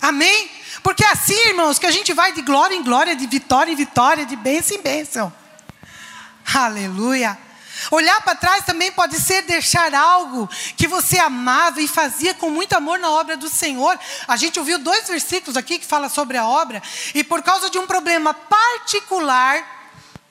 Amém? 0.00 0.50
Porque 0.82 1.04
é 1.04 1.10
assim, 1.10 1.48
irmãos, 1.48 1.78
que 1.78 1.86
a 1.86 1.90
gente 1.90 2.12
vai 2.14 2.32
de 2.32 2.42
glória 2.42 2.74
em 2.74 2.82
glória, 2.82 3.14
de 3.14 3.26
vitória 3.26 3.70
em 3.70 3.76
vitória, 3.76 4.24
de 4.24 4.36
bênção 4.36 4.76
em 4.76 4.82
bênção. 4.82 5.32
Aleluia. 6.54 7.36
Olhar 7.90 8.20
para 8.22 8.34
trás 8.34 8.64
também 8.64 8.92
pode 8.92 9.20
ser 9.20 9.42
deixar 9.42 9.94
algo 9.94 10.48
que 10.76 10.86
você 10.86 11.18
amava 11.18 11.80
e 11.80 11.88
fazia 11.88 12.34
com 12.34 12.50
muito 12.50 12.74
amor 12.74 12.98
na 12.98 13.10
obra 13.10 13.36
do 13.36 13.48
Senhor. 13.48 13.98
A 14.26 14.36
gente 14.36 14.58
ouviu 14.58 14.78
dois 14.78 15.08
versículos 15.08 15.56
aqui 15.56 15.78
que 15.78 15.86
fala 15.86 16.08
sobre 16.08 16.36
a 16.36 16.46
obra, 16.46 16.82
e 17.14 17.24
por 17.24 17.42
causa 17.42 17.70
de 17.70 17.78
um 17.78 17.86
problema 17.86 18.34
particular, 18.34 19.80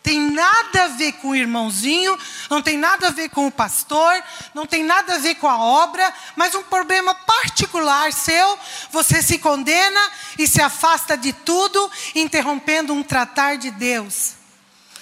tem 0.01 0.19
nada 0.31 0.85
a 0.85 0.87
ver 0.87 1.13
com 1.13 1.29
o 1.29 1.35
irmãozinho, 1.35 2.17
não 2.49 2.61
tem 2.61 2.77
nada 2.77 3.07
a 3.07 3.11
ver 3.11 3.29
com 3.29 3.45
o 3.45 3.51
pastor, 3.51 4.23
não 4.53 4.65
tem 4.65 4.83
nada 4.83 5.15
a 5.15 5.17
ver 5.17 5.35
com 5.35 5.47
a 5.47 5.57
obra, 5.57 6.13
mas 6.35 6.55
um 6.55 6.63
problema 6.63 7.13
particular 7.13 8.11
seu, 8.13 8.57
você 8.91 9.21
se 9.21 9.37
condena 9.37 9.99
e 10.37 10.47
se 10.47 10.61
afasta 10.61 11.17
de 11.17 11.33
tudo, 11.33 11.91
interrompendo 12.15 12.93
um 12.93 13.03
tratar 13.03 13.57
de 13.57 13.69
Deus, 13.71 14.33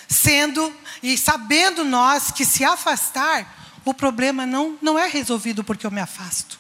sendo 0.10 0.76
e 1.02 1.18
sabendo 1.18 1.86
nós 1.86 2.32
que 2.32 2.46
se 2.46 2.64
afastar, 2.64 3.56
o 3.86 3.94
problema 3.94 4.46
não, 4.46 4.78
não 4.82 4.98
é 4.98 5.08
resolvido 5.08 5.64
porque 5.64 5.86
eu 5.86 5.92
me 5.92 6.02
afasto. 6.02 6.60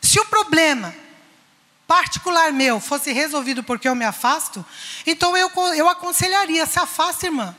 Se 0.00 0.18
o 0.18 0.26
problema 0.26 0.94
particular 1.86 2.52
meu 2.52 2.80
fosse 2.80 3.12
resolvido 3.12 3.62
porque 3.62 3.88
eu 3.88 3.94
me 3.94 4.04
afasto, 4.04 4.64
então 5.06 5.36
eu, 5.36 5.50
eu 5.74 5.88
aconselharia: 5.88 6.64
se 6.66 6.78
afaste, 6.78 7.26
irmã. 7.26 7.54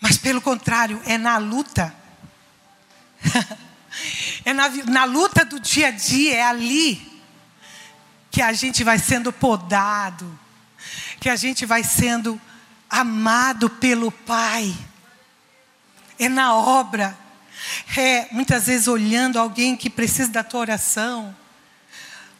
Mas 0.00 0.16
pelo 0.16 0.40
contrário, 0.40 1.00
é 1.06 1.16
na 1.16 1.38
luta. 1.38 1.94
é 4.44 4.52
na, 4.52 4.68
na 4.68 5.04
luta 5.04 5.44
do 5.44 5.60
dia 5.60 5.88
a 5.88 5.90
dia, 5.90 6.36
é 6.36 6.42
ali 6.42 7.10
que 8.30 8.40
a 8.40 8.52
gente 8.52 8.84
vai 8.84 8.98
sendo 8.98 9.32
podado, 9.32 10.38
que 11.20 11.28
a 11.28 11.36
gente 11.36 11.66
vai 11.66 11.82
sendo 11.82 12.40
amado 12.90 13.70
pelo 13.70 14.10
Pai. 14.10 14.74
É 16.18 16.28
na 16.28 16.54
obra. 16.54 17.16
É 17.96 18.28
muitas 18.32 18.66
vezes 18.66 18.88
olhando 18.88 19.38
alguém 19.38 19.76
que 19.76 19.88
precisa 19.88 20.30
da 20.30 20.42
tua 20.42 20.60
oração. 20.60 21.34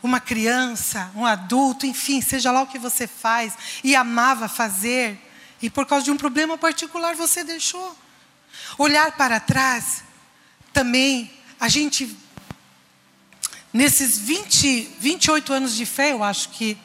Uma 0.03 0.19
criança, 0.19 1.11
um 1.15 1.25
adulto, 1.25 1.87
enfim, 1.87 2.21
seja 2.21 2.51
lá 2.51 2.63
o 2.63 2.67
que 2.67 2.79
você 2.79 3.07
faz 3.07 3.53
e 3.85 3.95
amava 3.95 4.49
fazer, 4.49 5.19
e 5.61 5.69
por 5.69 5.85
causa 5.85 6.07
de 6.07 6.11
um 6.11 6.17
problema 6.17 6.57
particular 6.57 7.15
você 7.15 7.45
deixou. 7.45 7.97
Olhar 8.79 9.13
para 9.13 9.39
trás 9.39 10.03
também 10.73 11.31
a 11.61 11.69
gente, 11.69 12.17
nesses 13.71 14.17
20, 14.17 14.97
28 14.99 15.53
anos 15.53 15.77
de 15.77 15.85
fé, 15.85 16.13
eu 16.13 16.25
acho 16.25 16.49
que 16.49 16.79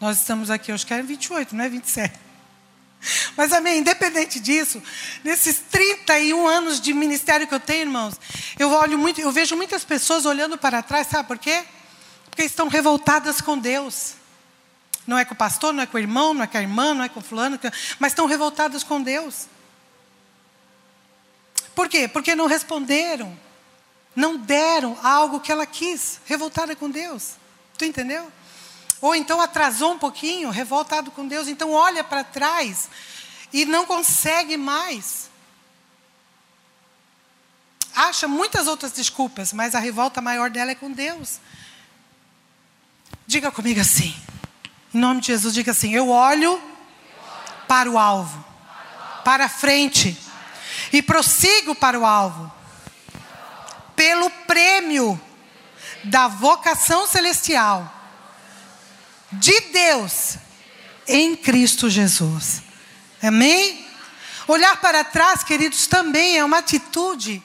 nós 0.00 0.18
estamos 0.18 0.50
aqui, 0.50 0.70
eu 0.70 0.74
acho 0.74 0.86
que 0.86 0.94
é 0.94 1.02
28, 1.02 1.54
não 1.54 1.64
é 1.64 1.68
27. 1.68 2.21
Mas 3.36 3.52
amém, 3.52 3.78
independente 3.78 4.38
disso, 4.40 4.82
nesses 5.24 5.58
31 5.70 6.46
anos 6.46 6.80
de 6.80 6.92
ministério 6.92 7.46
que 7.46 7.54
eu 7.54 7.60
tenho, 7.60 7.82
irmãos, 7.82 8.14
eu 8.58 8.70
olho 8.70 8.98
muito, 8.98 9.20
eu 9.20 9.32
vejo 9.32 9.56
muitas 9.56 9.84
pessoas 9.84 10.24
olhando 10.24 10.56
para 10.56 10.82
trás, 10.82 11.08
sabe 11.08 11.28
por 11.28 11.38
quê? 11.38 11.64
Porque 12.30 12.42
estão 12.42 12.68
revoltadas 12.68 13.40
com 13.40 13.58
Deus. 13.58 14.14
Não 15.06 15.18
é 15.18 15.24
com 15.24 15.34
o 15.34 15.36
pastor, 15.36 15.72
não 15.72 15.82
é 15.82 15.86
com 15.86 15.96
o 15.96 16.00
irmão, 16.00 16.32
não 16.32 16.44
é 16.44 16.46
com 16.46 16.56
a 16.56 16.60
irmã, 16.60 16.94
não 16.94 17.04
é 17.04 17.08
com 17.08 17.18
o 17.18 17.22
fulano, 17.22 17.58
mas 17.98 18.12
estão 18.12 18.26
revoltadas 18.26 18.84
com 18.84 19.02
Deus. 19.02 19.46
Por 21.74 21.88
quê? 21.88 22.06
Porque 22.06 22.36
não 22.36 22.46
responderam, 22.46 23.36
não 24.14 24.36
deram 24.36 24.96
algo 25.02 25.40
que 25.40 25.50
ela 25.50 25.66
quis, 25.66 26.20
revoltada 26.24 26.76
com 26.76 26.88
Deus. 26.88 27.32
Tu 27.76 27.84
entendeu? 27.84 28.30
Ou 29.02 29.16
então 29.16 29.40
atrasou 29.40 29.94
um 29.94 29.98
pouquinho, 29.98 30.48
revoltado 30.48 31.10
com 31.10 31.26
Deus, 31.26 31.48
então 31.48 31.72
olha 31.72 32.04
para 32.04 32.22
trás 32.22 32.88
e 33.52 33.64
não 33.64 33.84
consegue 33.84 34.56
mais. 34.56 35.28
Acha 37.96 38.28
muitas 38.28 38.68
outras 38.68 38.92
desculpas, 38.92 39.52
mas 39.52 39.74
a 39.74 39.80
revolta 39.80 40.20
maior 40.20 40.48
dela 40.48 40.70
é 40.70 40.76
com 40.76 40.92
Deus. 40.92 41.40
Diga 43.26 43.50
comigo 43.50 43.80
assim, 43.80 44.14
em 44.94 44.98
nome 44.98 45.20
de 45.20 45.26
Jesus, 45.26 45.52
diga 45.52 45.72
assim: 45.72 45.92
eu 45.92 46.08
olho 46.08 46.62
para 47.66 47.90
o 47.90 47.98
alvo, 47.98 48.44
para 49.24 49.46
a 49.46 49.48
frente, 49.48 50.16
e 50.92 51.02
prossigo 51.02 51.74
para 51.74 51.98
o 51.98 52.06
alvo, 52.06 52.52
pelo 53.96 54.30
prêmio 54.46 55.20
da 56.04 56.28
vocação 56.28 57.04
celestial 57.04 58.01
de 59.32 59.60
Deus 59.72 60.36
em 61.06 61.34
Cristo 61.36 61.88
Jesus. 61.88 62.62
Amém? 63.22 63.86
Olhar 64.46 64.80
para 64.80 65.04
trás, 65.04 65.42
queridos, 65.42 65.86
também 65.86 66.38
é 66.38 66.44
uma 66.44 66.58
atitude 66.58 67.42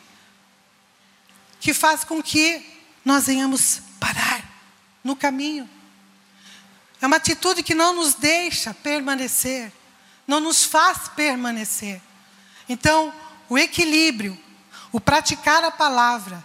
que 1.60 1.74
faz 1.74 2.04
com 2.04 2.22
que 2.22 2.66
nós 3.06 3.28
venhamos 3.28 3.82
parar 4.00 4.44
no 5.04 5.16
caminho. 5.16 5.70
É 7.02 7.08
uma 7.08 7.18
atitude 7.18 7.64
que 7.64 7.76
não 7.76 7.94
nos 7.94 8.16
deixa 8.16 8.74
permanecer, 8.74 9.72
não 10.26 10.40
nos 10.40 10.64
faz 10.64 11.08
permanecer. 11.10 12.02
Então, 12.68 13.14
o 13.48 13.58
equilíbrio, 13.58 14.38
o 14.92 15.00
praticar 15.00 15.64
a 15.64 15.72
palavra 15.72 16.44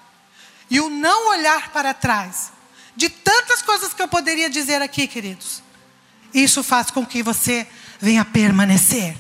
e 0.70 0.80
o 0.80 0.88
não 0.88 1.30
olhar 1.30 1.70
para 1.72 1.94
trás 1.94 2.52
de 2.96 3.08
tantas 3.08 3.62
coisas 3.62 3.92
que 3.92 4.02
eu 4.02 4.08
poderia 4.08 4.50
dizer 4.50 4.82
aqui, 4.82 5.06
queridos. 5.06 5.62
Isso 6.32 6.62
faz 6.62 6.90
com 6.90 7.04
que 7.04 7.22
você 7.22 7.66
venha 8.00 8.24
permanecer 8.24 9.16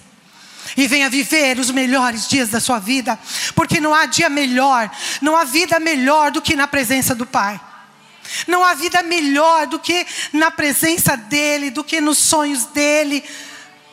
e 0.76 0.86
venha 0.86 1.10
viver 1.10 1.58
os 1.58 1.70
melhores 1.70 2.28
dias 2.28 2.48
da 2.48 2.60
sua 2.60 2.78
vida, 2.78 3.18
porque 3.54 3.80
não 3.80 3.94
há 3.94 4.06
dia 4.06 4.28
melhor, 4.28 4.90
não 5.20 5.36
há 5.36 5.44
vida 5.44 5.78
melhor 5.78 6.30
do 6.30 6.40
que 6.40 6.56
na 6.56 6.66
presença 6.66 7.14
do 7.14 7.26
Pai. 7.26 7.60
Não 8.46 8.64
há 8.64 8.72
vida 8.72 9.02
melhor 9.02 9.66
do 9.66 9.78
que 9.78 10.06
na 10.32 10.50
presença 10.50 11.16
dEle, 11.16 11.70
do 11.70 11.84
que 11.84 12.00
nos 12.00 12.18
sonhos 12.18 12.64
dEle. 12.66 13.22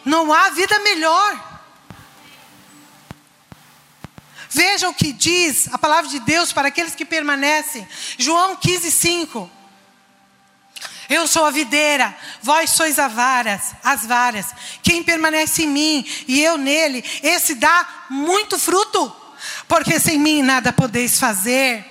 Não 0.05 0.31
há 0.31 0.49
vida 0.51 0.79
melhor. 0.79 1.49
Veja 4.49 4.87
o 4.87 4.93
que 4.93 5.11
diz 5.11 5.67
a 5.71 5.77
palavra 5.77 6.09
de 6.09 6.19
Deus 6.19 6.53
para 6.53 6.69
aqueles 6.69 6.95
que 6.95 7.05
permanecem. 7.05 7.87
João 8.17 8.55
15, 8.55 8.91
5. 8.91 9.58
Eu 11.09 11.27
sou 11.27 11.45
a 11.45 11.51
videira, 11.51 12.15
vós 12.43 12.69
sois 12.69 12.99
as 12.99 13.11
varas, 13.11 13.73
as 13.83 14.05
varas. 14.05 14.45
Quem 14.83 15.03
permanece 15.03 15.63
em 15.63 15.67
mim 15.67 16.07
e 16.27 16.39
eu 16.43 16.55
nele, 16.55 17.03
esse 17.23 17.55
dá 17.55 18.05
muito 18.11 18.59
fruto, 18.59 19.15
porque 19.67 19.99
sem 19.99 20.19
mim 20.19 20.43
nada 20.43 20.71
podeis 20.71 21.19
fazer. 21.19 21.83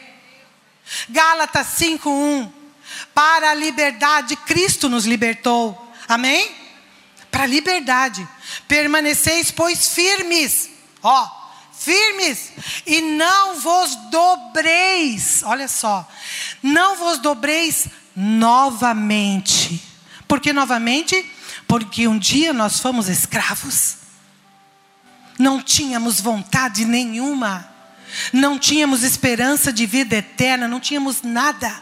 Gálatas 1.08 1.66
5:1. 1.78 2.52
Para 3.12 3.50
a 3.50 3.54
liberdade 3.54 4.36
Cristo 4.36 4.88
nos 4.88 5.04
libertou. 5.04 5.76
Amém? 6.06 6.54
Para 7.30 7.42
a 7.42 7.46
liberdade. 7.46 8.26
Permaneceis 8.68 9.50
pois 9.50 9.88
firmes. 9.88 10.70
Ó, 11.02 11.28
firmes 11.76 12.52
e 12.86 13.00
não 13.00 13.60
vos 13.60 13.94
dobreis. 14.10 15.42
Olha 15.44 15.66
só. 15.68 16.08
Não 16.62 16.96
vos 16.96 17.18
dobreis 17.18 17.88
novamente. 18.18 19.80
Por 20.26 20.40
que 20.40 20.52
novamente? 20.52 21.24
Porque 21.68 22.08
um 22.08 22.18
dia 22.18 22.52
nós 22.52 22.80
fomos 22.80 23.08
escravos. 23.08 23.98
Não 25.38 25.62
tínhamos 25.62 26.20
vontade 26.20 26.84
nenhuma. 26.84 27.72
Não 28.32 28.58
tínhamos 28.58 29.04
esperança 29.04 29.72
de 29.72 29.86
vida 29.86 30.16
eterna, 30.16 30.66
não 30.66 30.80
tínhamos 30.80 31.22
nada. 31.22 31.72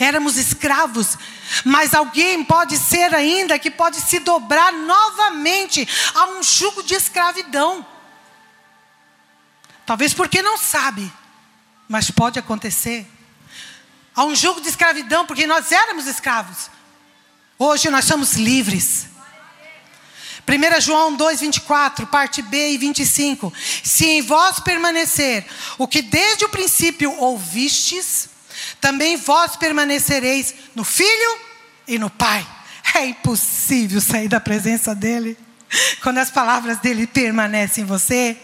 Éramos 0.00 0.36
escravos, 0.36 1.16
mas 1.64 1.94
alguém 1.94 2.44
pode 2.44 2.76
ser 2.76 3.14
ainda 3.14 3.56
que 3.58 3.70
pode 3.70 4.00
se 4.00 4.18
dobrar 4.18 4.72
novamente 4.72 5.86
a 6.12 6.26
um 6.30 6.42
jugo 6.42 6.82
de 6.82 6.94
escravidão. 6.94 7.86
Talvez 9.86 10.12
porque 10.12 10.42
não 10.42 10.58
sabe, 10.58 11.10
mas 11.88 12.10
pode 12.10 12.38
acontecer 12.38 13.08
a 14.18 14.24
um 14.24 14.34
jugo 14.34 14.60
de 14.60 14.68
escravidão, 14.68 15.24
porque 15.24 15.46
nós 15.46 15.70
éramos 15.70 16.08
escravos. 16.08 16.68
Hoje 17.56 17.88
nós 17.88 18.04
somos 18.04 18.32
livres. 18.32 19.06
1 20.44 20.80
João 20.80 21.14
2, 21.14 21.38
24, 21.38 22.04
parte 22.08 22.42
B 22.42 22.70
e 22.70 22.78
25. 22.78 23.52
Se 23.84 24.06
em 24.06 24.20
vós 24.20 24.58
permanecer 24.58 25.46
o 25.78 25.86
que 25.86 26.02
desde 26.02 26.44
o 26.44 26.48
princípio 26.48 27.12
ouvistes, 27.16 28.28
também 28.80 29.16
vós 29.16 29.54
permanecereis 29.54 30.52
no 30.74 30.82
Filho 30.82 31.38
e 31.86 31.96
no 31.96 32.10
Pai. 32.10 32.44
É 32.96 33.06
impossível 33.06 34.00
sair 34.00 34.26
da 34.26 34.40
presença 34.40 34.96
dEle 34.96 35.38
quando 36.02 36.18
as 36.18 36.28
palavras 36.28 36.78
dEle 36.78 37.06
permanecem 37.06 37.84
em 37.84 37.86
você. 37.86 38.36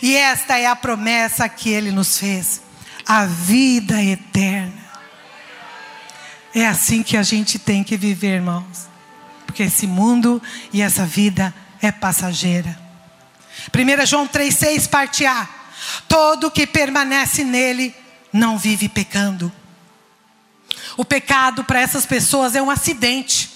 E 0.00 0.16
esta 0.16 0.56
é 0.56 0.64
a 0.64 0.74
promessa 0.74 1.46
que 1.46 1.68
Ele 1.68 1.92
nos 1.92 2.16
fez: 2.16 2.62
a 3.04 3.26
vida 3.26 4.02
eterna. 4.02 4.79
É 6.54 6.66
assim 6.66 7.02
que 7.02 7.16
a 7.16 7.22
gente 7.22 7.58
tem 7.58 7.84
que 7.84 7.96
viver, 7.96 8.36
irmãos. 8.36 8.88
Porque 9.46 9.62
esse 9.62 9.86
mundo 9.86 10.42
e 10.72 10.82
essa 10.82 11.04
vida 11.04 11.54
é 11.80 11.90
passageira. 11.92 12.78
1 13.74 14.06
João 14.06 14.26
3,6, 14.26 14.88
parte 14.88 15.26
A. 15.26 15.48
Todo 16.08 16.50
que 16.50 16.66
permanece 16.66 17.44
nele 17.44 17.94
não 18.32 18.58
vive 18.58 18.88
pecando. 18.88 19.52
O 20.96 21.04
pecado 21.04 21.64
para 21.64 21.80
essas 21.80 22.04
pessoas 22.04 22.54
é 22.54 22.62
um 22.62 22.70
acidente. 22.70 23.50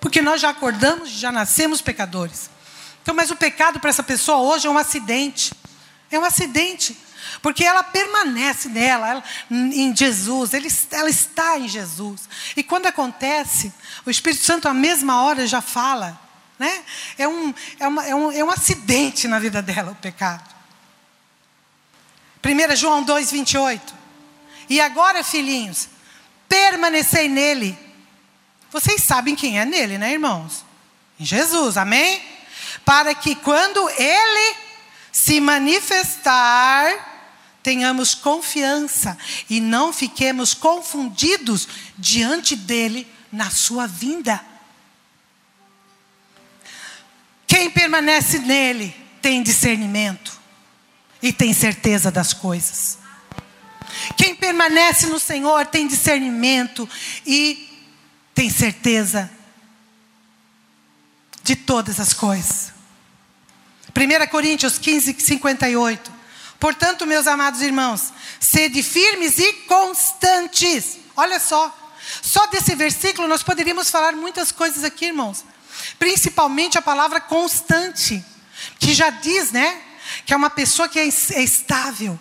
Porque 0.00 0.20
nós 0.20 0.40
já 0.40 0.50
acordamos, 0.50 1.10
já 1.10 1.32
nascemos 1.32 1.80
pecadores. 1.80 2.50
Então, 3.02 3.14
mas 3.14 3.30
o 3.30 3.36
pecado 3.36 3.78
para 3.78 3.90
essa 3.90 4.02
pessoa 4.02 4.38
hoje 4.38 4.66
é 4.66 4.70
um 4.70 4.78
acidente. 4.78 5.52
É 6.10 6.18
um 6.18 6.24
acidente. 6.24 6.96
Porque 7.42 7.64
ela 7.64 7.82
permanece 7.82 8.68
nela, 8.68 9.08
ela, 9.08 9.24
em 9.50 9.94
Jesus, 9.94 10.54
ele, 10.54 10.68
ela 10.90 11.10
está 11.10 11.58
em 11.58 11.68
Jesus. 11.68 12.28
E 12.56 12.62
quando 12.62 12.86
acontece, 12.86 13.72
o 14.04 14.10
Espírito 14.10 14.44
Santo, 14.44 14.68
à 14.68 14.74
mesma 14.74 15.22
hora, 15.22 15.46
já 15.46 15.60
fala. 15.60 16.18
Né? 16.58 16.82
É, 17.18 17.28
um, 17.28 17.54
é, 17.78 17.88
uma, 17.88 18.06
é, 18.06 18.14
um, 18.14 18.32
é 18.32 18.44
um 18.44 18.50
acidente 18.50 19.28
na 19.28 19.38
vida 19.38 19.60
dela, 19.60 19.92
o 19.92 19.96
pecado. 19.96 20.54
1 22.44 22.76
João 22.76 23.02
2, 23.02 23.30
28. 23.30 23.94
E 24.68 24.80
agora, 24.80 25.22
filhinhos, 25.22 25.88
permanecei 26.48 27.28
nele. 27.28 27.78
Vocês 28.70 29.02
sabem 29.02 29.34
quem 29.34 29.58
é 29.58 29.64
nele, 29.64 29.98
né, 29.98 30.12
irmãos? 30.12 30.64
Em 31.18 31.24
Jesus, 31.24 31.76
amém? 31.76 32.22
Para 32.84 33.14
que 33.14 33.34
quando 33.34 33.88
ele 33.90 34.56
se 35.10 35.40
manifestar, 35.40 37.15
tenhamos 37.66 38.14
confiança 38.14 39.18
e 39.50 39.58
não 39.58 39.92
fiquemos 39.92 40.54
confundidos 40.54 41.66
diante 41.98 42.54
dele 42.54 43.04
na 43.32 43.50
sua 43.50 43.88
vinda. 43.88 44.40
Quem 47.44 47.68
permanece 47.68 48.38
nele 48.38 48.94
tem 49.20 49.42
discernimento 49.42 50.32
e 51.20 51.32
tem 51.32 51.52
certeza 51.52 52.08
das 52.08 52.32
coisas. 52.32 52.98
Quem 54.16 54.36
permanece 54.36 55.08
no 55.08 55.18
Senhor 55.18 55.66
tem 55.66 55.88
discernimento 55.88 56.88
e 57.26 57.68
tem 58.32 58.48
certeza 58.48 59.28
de 61.42 61.56
todas 61.56 61.98
as 61.98 62.12
coisas. 62.12 62.72
1 63.92 64.30
Coríntios 64.30 64.78
15, 64.78 65.16
58. 65.18 66.15
Portanto, 66.58 67.06
meus 67.06 67.26
amados 67.26 67.60
irmãos, 67.60 68.12
sede 68.40 68.82
firmes 68.82 69.38
e 69.38 69.52
constantes. 69.68 70.98
Olha 71.16 71.38
só, 71.38 71.74
só 72.22 72.46
desse 72.46 72.74
versículo 72.74 73.28
nós 73.28 73.42
poderíamos 73.42 73.90
falar 73.90 74.12
muitas 74.12 74.50
coisas 74.52 74.84
aqui, 74.84 75.06
irmãos. 75.06 75.44
Principalmente 75.98 76.78
a 76.78 76.82
palavra 76.82 77.20
constante, 77.20 78.24
que 78.78 78.94
já 78.94 79.10
diz, 79.10 79.52
né? 79.52 79.80
Que 80.24 80.32
é 80.32 80.36
uma 80.36 80.50
pessoa 80.50 80.88
que 80.88 80.98
é, 80.98 81.04
é 81.04 81.42
estável, 81.42 82.18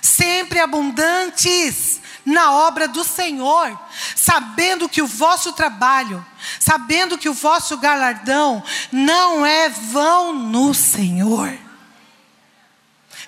sempre 0.00 0.60
abundantes 0.60 2.00
na 2.24 2.52
obra 2.52 2.86
do 2.86 3.04
Senhor, 3.04 3.78
sabendo 4.14 4.88
que 4.88 5.02
o 5.02 5.06
vosso 5.06 5.52
trabalho, 5.52 6.24
sabendo 6.60 7.18
que 7.18 7.28
o 7.28 7.34
vosso 7.34 7.76
galardão 7.76 8.62
não 8.90 9.44
é 9.44 9.68
vão 9.68 10.32
no 10.32 10.72
Senhor. 10.72 11.58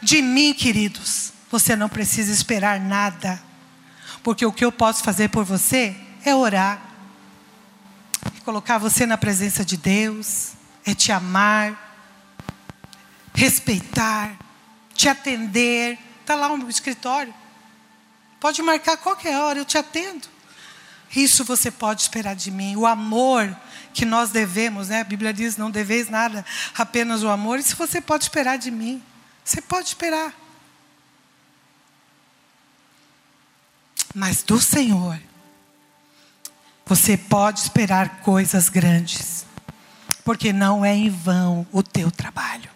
De 0.04 0.20
mim, 0.20 0.52
queridos, 0.52 1.32
você 1.50 1.74
não 1.74 1.88
precisa 1.88 2.30
esperar 2.30 2.78
nada, 2.78 3.42
porque 4.22 4.44
o 4.44 4.52
que 4.52 4.62
eu 4.62 4.70
posso 4.70 5.02
fazer 5.02 5.30
por 5.30 5.46
você 5.46 5.96
é 6.22 6.34
orar, 6.34 6.78
colocar 8.44 8.76
você 8.76 9.06
na 9.06 9.16
presença 9.16 9.64
de 9.64 9.78
Deus, 9.78 10.52
é 10.84 10.94
te 10.94 11.10
amar, 11.10 11.96
respeitar, 13.34 14.36
te 14.92 15.08
atender. 15.08 15.98
Está 16.20 16.34
lá 16.34 16.54
no 16.54 16.68
escritório. 16.68 17.32
Pode 18.38 18.60
marcar 18.60 18.98
qualquer 18.98 19.38
hora, 19.38 19.58
eu 19.58 19.64
te 19.64 19.78
atendo. 19.78 20.28
Isso 21.16 21.46
você 21.46 21.70
pode 21.70 22.02
esperar 22.02 22.36
de 22.36 22.50
mim. 22.50 22.76
O 22.76 22.84
amor 22.84 23.56
que 23.94 24.04
nós 24.04 24.28
devemos, 24.28 24.90
né? 24.90 25.00
A 25.00 25.04
Bíblia 25.04 25.32
diz: 25.32 25.56
não 25.56 25.70
deveis 25.70 26.10
nada, 26.10 26.44
apenas 26.76 27.22
o 27.22 27.30
amor. 27.30 27.58
Isso 27.58 27.74
você 27.74 28.02
pode 28.02 28.24
esperar 28.24 28.58
de 28.58 28.70
mim. 28.70 29.02
Você 29.44 29.60
pode 29.60 29.88
esperar. 29.88 30.34
Mas 34.14 34.42
do 34.42 34.60
Senhor, 34.60 35.20
você 36.86 37.16
pode 37.16 37.60
esperar 37.60 38.20
coisas 38.20 38.68
grandes, 38.68 39.44
porque 40.24 40.52
não 40.52 40.84
é 40.84 40.94
em 40.94 41.10
vão 41.10 41.66
o 41.72 41.82
teu 41.82 42.10
trabalho, 42.10 42.70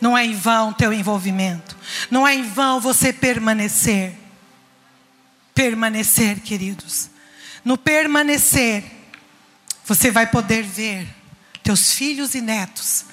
não 0.00 0.16
é 0.16 0.24
em 0.24 0.34
vão 0.34 0.70
o 0.70 0.74
teu 0.74 0.92
envolvimento, 0.92 1.76
não 2.10 2.28
é 2.28 2.34
em 2.34 2.42
vão 2.42 2.80
você 2.80 3.12
permanecer 3.12 4.20
permanecer, 5.60 6.40
queridos. 6.40 7.10
No 7.62 7.76
permanecer, 7.76 8.82
você 9.84 10.10
vai 10.10 10.26
poder 10.26 10.62
ver 10.62 11.06
teus 11.62 11.92
filhos 11.92 12.34
e 12.34 12.40
netos 12.40 13.04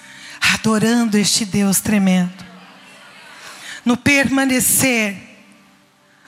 adorando 0.53 1.17
este 1.17 1.45
Deus 1.45 1.79
tremendo. 1.79 2.45
No 3.85 3.95
permanecer, 3.95 5.15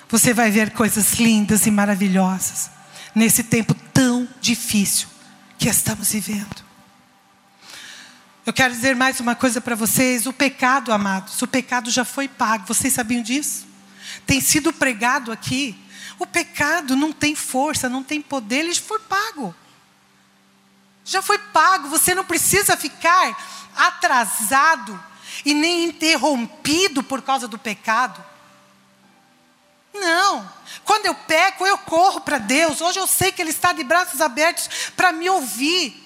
você 0.08 0.34
vai 0.34 0.50
ver 0.50 0.72
coisas 0.72 1.14
lindas 1.14 1.66
e 1.66 1.72
maravilhosas 1.72 2.70
nesse 3.14 3.44
tempo 3.44 3.74
tão 3.94 4.28
difícil 4.40 5.08
que 5.58 5.68
estamos 5.68 6.12
vivendo. 6.12 6.64
Eu 8.46 8.54
quero 8.54 8.74
dizer 8.74 8.96
mais 8.96 9.20
uma 9.20 9.36
coisa 9.36 9.60
para 9.60 9.76
vocês: 9.76 10.26
o 10.26 10.34
pecado, 10.34 10.92
amados, 10.92 11.42
o 11.42 11.48
pecado 11.48 11.92
já 11.92 12.06
foi 12.06 12.28
pago. 12.28 12.66
Vocês 12.68 12.94
sabiam 12.94 13.22
disso? 13.22 13.68
Tem 14.26 14.40
sido 14.42 14.72
pregado 14.72 15.32
aqui 15.32 15.78
o 16.20 16.28
pecado 16.28 16.98
não 16.98 17.14
tem 17.14 17.34
força, 17.34 17.88
não 17.88 18.04
tem 18.04 18.22
poder, 18.22 18.58
ele 18.58 18.76
foi 18.76 19.00
pago. 19.00 19.56
Já 21.06 21.22
foi 21.22 21.40
pago, 21.40 21.88
você 21.88 22.14
não 22.14 22.26
precisa 22.26 22.76
ficar 22.76 23.59
atrasado 23.88 25.02
e 25.46 25.54
nem 25.54 25.86
interrompido 25.86 27.02
por 27.02 27.22
causa 27.22 27.48
do 27.48 27.58
pecado. 27.58 28.24
Não. 29.94 30.50
Quando 30.84 31.06
eu 31.06 31.16
peco, 31.16 31.66
eu 31.66 31.78
corro 31.78 32.22
para 32.22 32.38
Deus. 32.38 32.82
Hoje 32.82 33.00
eu 33.00 33.08
sei 33.08 33.32
que 33.32 33.42
Ele 33.42 33.50
está 33.52 33.74
de 33.74 33.84
braços 33.84 34.22
abertos 34.22 34.92
para 34.96 35.12
me 35.12 35.30
ouvir. 35.30 36.06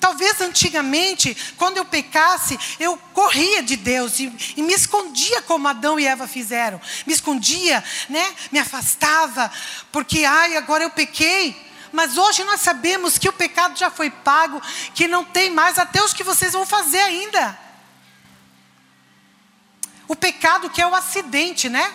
Talvez 0.00 0.40
antigamente, 0.40 1.36
quando 1.56 1.76
eu 1.76 1.84
pecasse, 1.84 2.58
eu 2.80 2.96
corria 3.12 3.62
de 3.62 3.76
Deus 3.76 4.18
e, 4.18 4.32
e, 4.56 4.62
me 4.62 4.72
escondia 4.72 5.42
como 5.42 5.68
Adão 5.68 6.00
e 6.00 6.06
Eva 6.06 6.26
fizeram. 6.26 6.80
Me 7.06 7.12
escondia, 7.12 7.84
né? 8.08 8.34
me 8.50 8.58
afastava, 8.58 9.52
porque, 9.92 10.24
ai, 10.24 10.56
agora 10.56 10.84
eu 10.84 10.90
pequei. 10.90 11.54
Mas 11.94 12.18
hoje 12.18 12.42
nós 12.42 12.60
sabemos 12.60 13.18
que 13.18 13.28
o 13.28 13.32
pecado 13.32 13.78
já 13.78 13.88
foi 13.88 14.10
pago, 14.10 14.60
que 14.96 15.06
não 15.06 15.24
tem 15.24 15.48
mais 15.48 15.78
até 15.78 16.02
os 16.02 16.12
que 16.12 16.24
vocês 16.24 16.52
vão 16.52 16.66
fazer 16.66 16.98
ainda. 16.98 17.56
O 20.08 20.16
pecado 20.16 20.68
que 20.68 20.82
é 20.82 20.86
o 20.86 20.94
acidente, 20.94 21.68
né? 21.68 21.94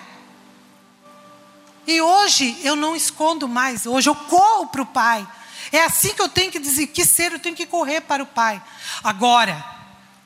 E 1.86 2.00
hoje 2.02 2.58
eu 2.64 2.78
não 2.78 2.95
escondo 2.95 3.45
mais, 3.45 3.86
hoje 3.86 4.10
eu 4.10 4.16
corro 4.16 4.68
para 4.68 4.82
o 4.82 4.86
Pai. 4.86 5.28
É 5.70 5.84
assim 5.84 6.14
que 6.14 6.22
eu 6.22 6.30
tenho 6.30 6.50
que 6.50 6.60
dizer 6.60 6.88
que 6.88 7.04
ser, 7.04 7.34
eu 7.34 7.39
tenho 7.39 7.56
que 7.56 7.66
correr 7.66 8.00
para 8.00 8.24
o 8.24 8.28
Pai. 8.28 8.62
Agora, 9.04 9.66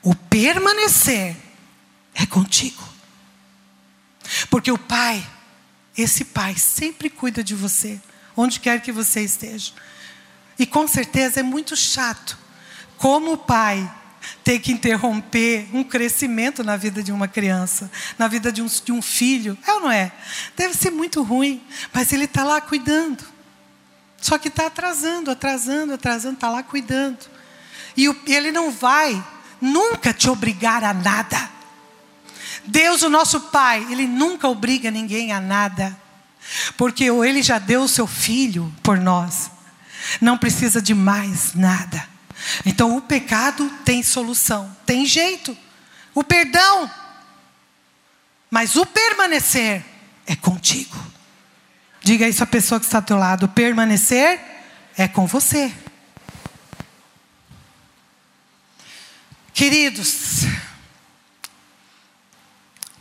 o 0.04 0.14
permanecer 0.14 1.36
é 2.14 2.24
contigo. 2.24 2.82
Porque 4.48 4.70
o 4.70 4.78
Pai, 4.78 5.26
esse 5.98 6.26
Pai, 6.26 6.54
sempre 6.54 7.10
cuida 7.10 7.42
de 7.42 7.56
você, 7.56 8.00
onde 8.36 8.60
quer 8.60 8.80
que 8.80 8.92
você 8.92 9.20
esteja. 9.22 9.72
E 10.58 10.66
com 10.66 10.86
certeza 10.86 11.40
é 11.40 11.42
muito 11.42 11.76
chato, 11.76 12.38
como 12.96 13.32
o 13.32 13.38
Pai 13.38 13.92
ter 14.42 14.58
que 14.58 14.72
interromper 14.72 15.68
um 15.72 15.84
crescimento 15.84 16.64
na 16.64 16.76
vida 16.76 17.02
de 17.02 17.12
uma 17.12 17.28
criança, 17.28 17.90
na 18.18 18.28
vida 18.28 18.50
de 18.50 18.62
um, 18.62 18.66
de 18.66 18.92
um 18.92 19.02
filho. 19.02 19.56
É 19.66 19.72
ou 19.74 19.80
não 19.80 19.90
é? 19.90 20.12
Deve 20.56 20.74
ser 20.74 20.90
muito 20.90 21.22
ruim, 21.22 21.62
mas 21.92 22.12
Ele 22.12 22.24
está 22.24 22.44
lá 22.44 22.60
cuidando. 22.60 23.24
Só 24.20 24.38
que 24.38 24.48
está 24.48 24.66
atrasando, 24.66 25.30
atrasando, 25.30 25.94
atrasando, 25.94 26.34
está 26.34 26.48
lá 26.48 26.62
cuidando. 26.62 27.18
E 27.96 28.08
o, 28.08 28.16
ele 28.26 28.50
não 28.50 28.70
vai 28.70 29.22
nunca 29.60 30.12
te 30.12 30.28
obrigar 30.30 30.82
a 30.82 30.94
nada. 30.94 31.50
Deus, 32.64 33.02
o 33.02 33.10
nosso 33.10 33.38
Pai, 33.40 33.86
Ele 33.90 34.06
nunca 34.06 34.48
obriga 34.48 34.90
ninguém 34.90 35.32
a 35.32 35.40
nada. 35.40 36.03
Porque 36.76 37.04
Ele 37.04 37.42
já 37.42 37.58
deu 37.58 37.82
o 37.82 37.88
seu 37.88 38.06
filho 38.06 38.72
por 38.82 38.98
nós. 38.98 39.50
Não 40.20 40.36
precisa 40.36 40.80
de 40.80 40.94
mais 40.94 41.54
nada. 41.54 42.06
Então 42.64 42.96
o 42.96 43.02
pecado 43.02 43.68
tem 43.84 44.02
solução, 44.02 44.74
tem 44.84 45.06
jeito. 45.06 45.56
O 46.14 46.22
perdão. 46.22 46.90
Mas 48.50 48.76
o 48.76 48.86
permanecer 48.86 49.84
é 50.26 50.36
contigo. 50.36 50.96
Diga 52.02 52.28
isso 52.28 52.42
à 52.42 52.46
pessoa 52.46 52.78
que 52.78 52.86
está 52.86 52.98
ao 52.98 53.02
teu 53.02 53.16
lado: 53.16 53.48
permanecer 53.48 54.40
é 54.96 55.08
com 55.08 55.26
você. 55.26 55.72
Queridos, 59.52 60.42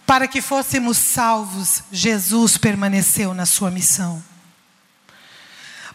para 0.06 0.28
que 0.28 0.42
fôssemos 0.42 0.98
salvos, 0.98 1.84
Jesus 1.92 2.58
permaneceu 2.58 3.34
na 3.34 3.46
sua 3.46 3.72
missão. 3.72 4.24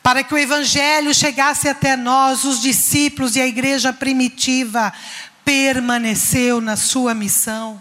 Para 0.02 0.22
que 0.22 0.32
o 0.32 0.38
Evangelho 0.38 1.14
chegasse 1.14 1.68
até 1.68 1.96
nós, 1.96 2.44
os 2.44 2.60
discípulos 2.60 3.36
e 3.36 3.40
a 3.40 3.46
igreja 3.46 3.92
primitiva 3.92 4.92
permaneceu 5.44 6.60
na 6.60 6.76
sua 6.76 7.14
missão. 7.14 7.80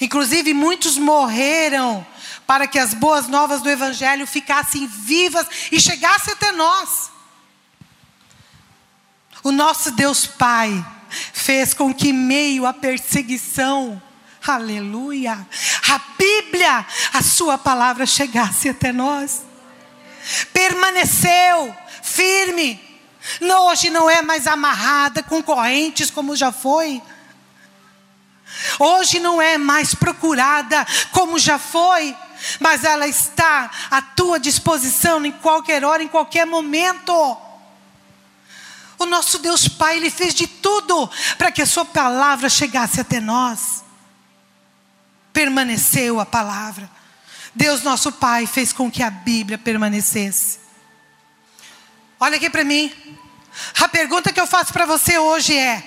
Inclusive, 0.00 0.52
muitos 0.52 0.98
morreram 0.98 2.06
para 2.46 2.66
que 2.66 2.78
as 2.78 2.92
boas 2.92 3.28
novas 3.28 3.62
do 3.62 3.70
Evangelho 3.70 4.26
ficassem 4.26 4.86
vivas 4.86 5.46
e 5.70 5.80
chegassem 5.80 6.34
até 6.34 6.52
nós. 6.52 7.10
O 9.42 9.50
nosso 9.50 9.90
Deus 9.92 10.26
Pai 10.26 10.84
fez 11.32 11.72
com 11.74 11.94
que, 11.94 12.12
meio 12.12 12.66
à 12.66 12.72
perseguição, 12.72 14.00
aleluia, 14.46 15.46
a 15.88 16.00
Bíblia, 16.18 16.86
a 17.12 17.22
Sua 17.22 17.58
palavra 17.58 18.06
chegasse 18.06 18.68
até 18.68 18.92
nós. 18.92 19.42
Permaneceu 20.52 21.74
firme. 22.02 22.80
Não, 23.40 23.68
hoje 23.68 23.90
não 23.90 24.10
é 24.10 24.20
mais 24.22 24.46
amarrada 24.46 25.22
com 25.22 25.42
correntes 25.42 26.10
como 26.10 26.34
já 26.34 26.50
foi. 26.50 27.02
Hoje 28.78 29.18
não 29.18 29.40
é 29.40 29.56
mais 29.56 29.94
procurada 29.94 30.86
como 31.12 31.38
já 31.38 31.58
foi 31.58 32.14
mas 32.60 32.84
ela 32.84 33.06
está 33.06 33.70
à 33.90 34.02
tua 34.02 34.38
disposição 34.38 35.24
em 35.24 35.32
qualquer 35.32 35.84
hora, 35.84 36.02
em 36.02 36.08
qualquer 36.08 36.46
momento. 36.46 37.12
O 38.98 39.06
nosso 39.06 39.38
Deus 39.38 39.68
Pai, 39.68 39.96
Ele 39.96 40.10
fez 40.10 40.34
de 40.34 40.46
tudo 40.46 41.10
para 41.36 41.50
que 41.50 41.62
a 41.62 41.66
Sua 41.66 41.84
palavra 41.84 42.48
chegasse 42.48 43.00
até 43.00 43.20
nós. 43.20 43.81
Permaneceu 45.32 46.20
a 46.20 46.26
palavra. 46.26 46.90
Deus, 47.54 47.82
nosso 47.82 48.12
Pai, 48.12 48.46
fez 48.46 48.72
com 48.72 48.90
que 48.90 49.02
a 49.02 49.10
Bíblia 49.10 49.58
permanecesse. 49.58 50.58
Olha 52.18 52.36
aqui 52.36 52.48
para 52.48 52.64
mim. 52.64 52.92
A 53.80 53.88
pergunta 53.88 54.32
que 54.32 54.40
eu 54.40 54.46
faço 54.46 54.72
para 54.72 54.86
você 54.86 55.18
hoje 55.18 55.56
é: 55.56 55.82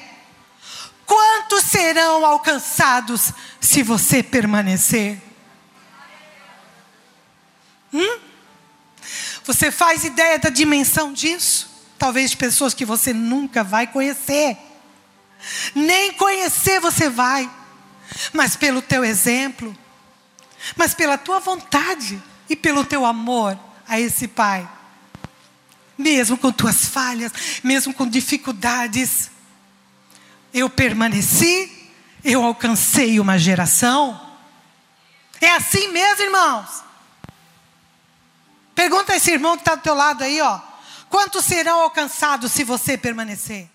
Quantos 1.05 1.63
serão 1.63 2.25
alcançados 2.25 3.31
se 3.59 3.81
você 3.81 4.21
permanecer? 4.21 5.21
Hum? 7.93 8.19
Você 9.45 9.71
faz 9.71 10.03
ideia 10.03 10.39
da 10.39 10.49
dimensão 10.49 11.13
disso? 11.13 11.69
Talvez 11.97 12.31
de 12.31 12.37
pessoas 12.37 12.73
que 12.73 12.83
você 12.83 13.13
nunca 13.13 13.63
vai 13.63 13.87
conhecer. 13.87 14.57
Nem 15.73 16.13
conhecer 16.13 16.79
você 16.79 17.09
vai. 17.09 17.49
Mas 18.33 18.55
pelo 18.55 18.81
teu 18.81 19.03
exemplo, 19.03 19.75
mas 20.75 20.93
pela 20.93 21.17
tua 21.17 21.39
vontade 21.39 22.21
e 22.49 22.55
pelo 22.55 22.83
teu 22.83 23.05
amor 23.05 23.57
a 23.87 23.99
esse 23.99 24.27
Pai. 24.27 24.67
Mesmo 25.97 26.37
com 26.37 26.51
tuas 26.51 26.85
falhas, 26.85 27.31
mesmo 27.63 27.93
com 27.93 28.07
dificuldades, 28.07 29.31
eu 30.53 30.69
permaneci, 30.69 31.91
eu 32.23 32.43
alcancei 32.43 33.19
uma 33.19 33.37
geração. 33.37 34.19
É 35.39 35.51
assim 35.51 35.91
mesmo, 35.91 36.23
irmãos? 36.23 36.83
Pergunta 38.73 39.13
a 39.13 39.15
esse 39.15 39.31
irmão 39.31 39.55
que 39.55 39.61
está 39.61 39.75
do 39.75 39.81
teu 39.81 39.93
lado 39.93 40.23
aí, 40.23 40.41
ó. 40.41 40.59
Quantos 41.09 41.45
serão 41.45 41.79
alcançados 41.81 42.51
se 42.51 42.63
você 42.63 42.97
permanecer? 42.97 43.69